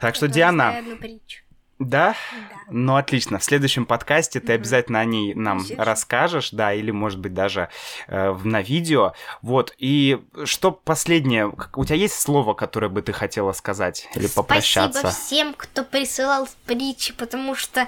Так 0.00 0.14
что, 0.14 0.26
Я 0.26 0.32
Диана, 0.32 0.64
знаю 0.70 0.78
одну 0.80 0.96
притчу. 0.96 1.42
да, 1.78 2.14
Да. 2.32 2.56
ну, 2.70 2.96
отлично. 2.96 3.38
В 3.38 3.44
следующем 3.44 3.86
подкасте 3.86 4.38
ты 4.40 4.52
Мгм. 4.52 4.54
обязательно 4.54 5.00
о 5.00 5.04
ней 5.04 5.34
нам 5.34 5.58
Естественно. 5.58 5.84
расскажешь, 5.84 6.50
да, 6.52 6.72
или, 6.72 6.90
может 6.92 7.18
быть, 7.18 7.34
даже 7.34 7.68
э, 8.08 8.32
на 8.44 8.62
видео. 8.62 9.14
Вот, 9.42 9.74
и 9.78 10.20
что 10.44 10.70
последнее? 10.70 11.52
У 11.74 11.84
тебя 11.84 11.96
есть 11.96 12.20
слово, 12.20 12.54
которое 12.54 12.88
бы 12.88 13.02
ты 13.02 13.12
хотела 13.12 13.52
сказать 13.52 14.08
или 14.14 14.28
попрощаться? 14.28 15.00
Спасибо 15.00 15.20
всем, 15.26 15.54
кто 15.54 15.82
присылал 15.84 16.48
притчи, 16.66 17.12
потому 17.14 17.54
что 17.56 17.86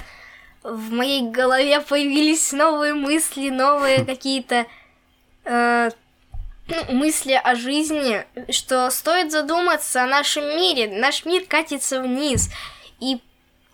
в 0.64 0.92
моей 0.92 1.22
голове 1.22 1.80
появились 1.80 2.52
новые 2.52 2.94
мысли, 2.94 3.50
новые 3.50 4.04
какие-то 4.04 4.66
э, 5.44 5.90
ну, 6.66 6.92
мысли 6.92 7.32
о 7.32 7.54
жизни, 7.54 8.24
что 8.50 8.88
стоит 8.90 9.30
задуматься 9.30 10.02
о 10.02 10.06
нашем 10.06 10.44
мире. 10.44 10.88
Наш 10.88 11.26
мир 11.26 11.44
катится 11.46 12.00
вниз, 12.00 12.50
и 12.98 13.20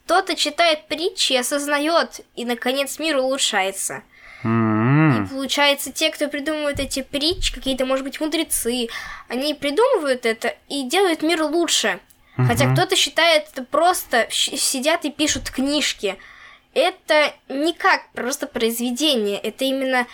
кто-то 0.05 0.35
читает 0.35 0.89
притчи, 0.89 1.35
осознает, 1.35 2.21
и, 2.35 2.45
наконец, 2.45 2.99
мир 2.99 3.19
улучшается. 3.19 4.03
И 4.43 4.49
М, 4.49 5.29
получается, 5.29 5.93
те, 5.93 6.11
кто 6.11 6.27
придумывают 6.27 6.81
эти 6.81 7.03
притчи, 7.03 7.55
какие-то, 7.55 7.87
может 7.87 8.05
быть, 8.05 8.21
мудрецы, 8.21 8.89
они 9.29 9.55
придумывают 9.55 10.27
это 10.27 10.57
и 10.69 10.83
делают 10.83 11.23
мир 11.23 11.43
лучше. 11.43 12.01
Хотя 12.37 12.73
кто-то 12.73 12.97
считает 12.97 13.49
это 13.53 13.63
просто 13.63 14.27
сидят 14.31 15.05
и 15.05 15.11
пишут 15.11 15.51
книжки. 15.51 16.17
Это 16.75 17.33
не 17.49 17.73
как 17.73 18.11
просто 18.13 18.47
произведение, 18.47 19.39
это 19.39 19.65
именно 19.65 20.07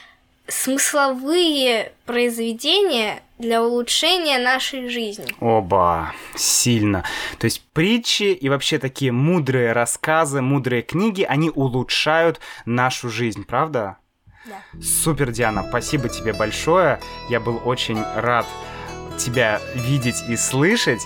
смысловые 0.49 1.93
произведения 2.07 3.23
для 3.39 3.63
улучшения 3.63 4.39
нашей 4.39 4.89
жизни. 4.89 5.27
Оба, 5.41 6.13
сильно. 6.35 7.05
То 7.39 7.47
есть 7.47 7.63
притчи 7.73 8.33
и 8.33 8.49
вообще 8.49 8.79
такие 8.79 9.13
мудрые 9.13 9.73
рассказы, 9.73 10.41
мудрые 10.41 10.83
книги, 10.83 11.23
они 11.23 11.51
улучшают 11.51 12.41
нашу 12.65 13.11
жизнь, 13.11 13.45
правда? 13.45 13.99
Да. 14.47 14.81
Супер, 14.81 15.33
Диана, 15.33 15.67
спасибо 15.69 16.09
тебе 16.09 16.33
большое. 16.33 17.01
Я 17.29 17.41
был 17.41 17.61
очень 17.65 18.01
рад 18.15 18.47
тебя 19.19 19.61
видеть 19.75 20.23
и 20.29 20.37
слышать. 20.37 21.01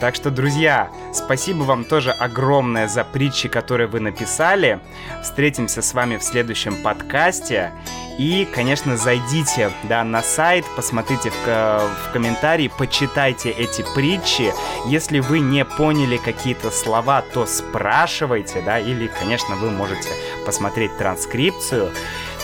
Так 0.00 0.16
что, 0.16 0.30
друзья, 0.30 0.90
спасибо 1.12 1.62
вам 1.62 1.84
тоже 1.84 2.10
огромное 2.10 2.88
за 2.88 3.04
притчи, 3.04 3.48
которые 3.48 3.86
вы 3.86 4.00
написали. 4.00 4.80
Встретимся 5.22 5.82
с 5.82 5.94
вами 5.94 6.16
в 6.16 6.22
следующем 6.22 6.82
подкасте. 6.82 7.72
И, 8.18 8.46
конечно, 8.52 8.96
зайдите 8.96 9.72
да, 9.84 10.04
на 10.04 10.22
сайт, 10.22 10.64
посмотрите 10.76 11.30
в, 11.30 11.46
в 11.46 12.12
комментарии, 12.12 12.70
почитайте 12.76 13.50
эти 13.50 13.84
притчи. 13.94 14.52
Если 14.86 15.20
вы 15.20 15.40
не 15.40 15.64
поняли 15.64 16.16
какие-то 16.16 16.70
слова, 16.70 17.22
то 17.22 17.46
спрашивайте, 17.46 18.62
да, 18.62 18.78
или, 18.78 19.10
конечно, 19.18 19.56
вы 19.56 19.70
можете 19.70 20.10
посмотреть 20.44 20.96
транскрипцию. 20.96 21.90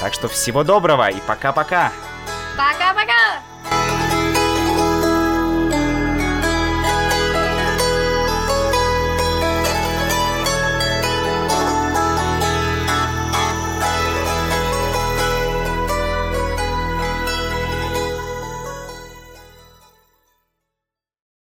Так 0.01 0.15
что 0.15 0.29
всего 0.29 0.65
доброго 0.65 1.09
и 1.09 1.21
пока-пока! 1.27 1.93
Пока-пока! 2.57 3.50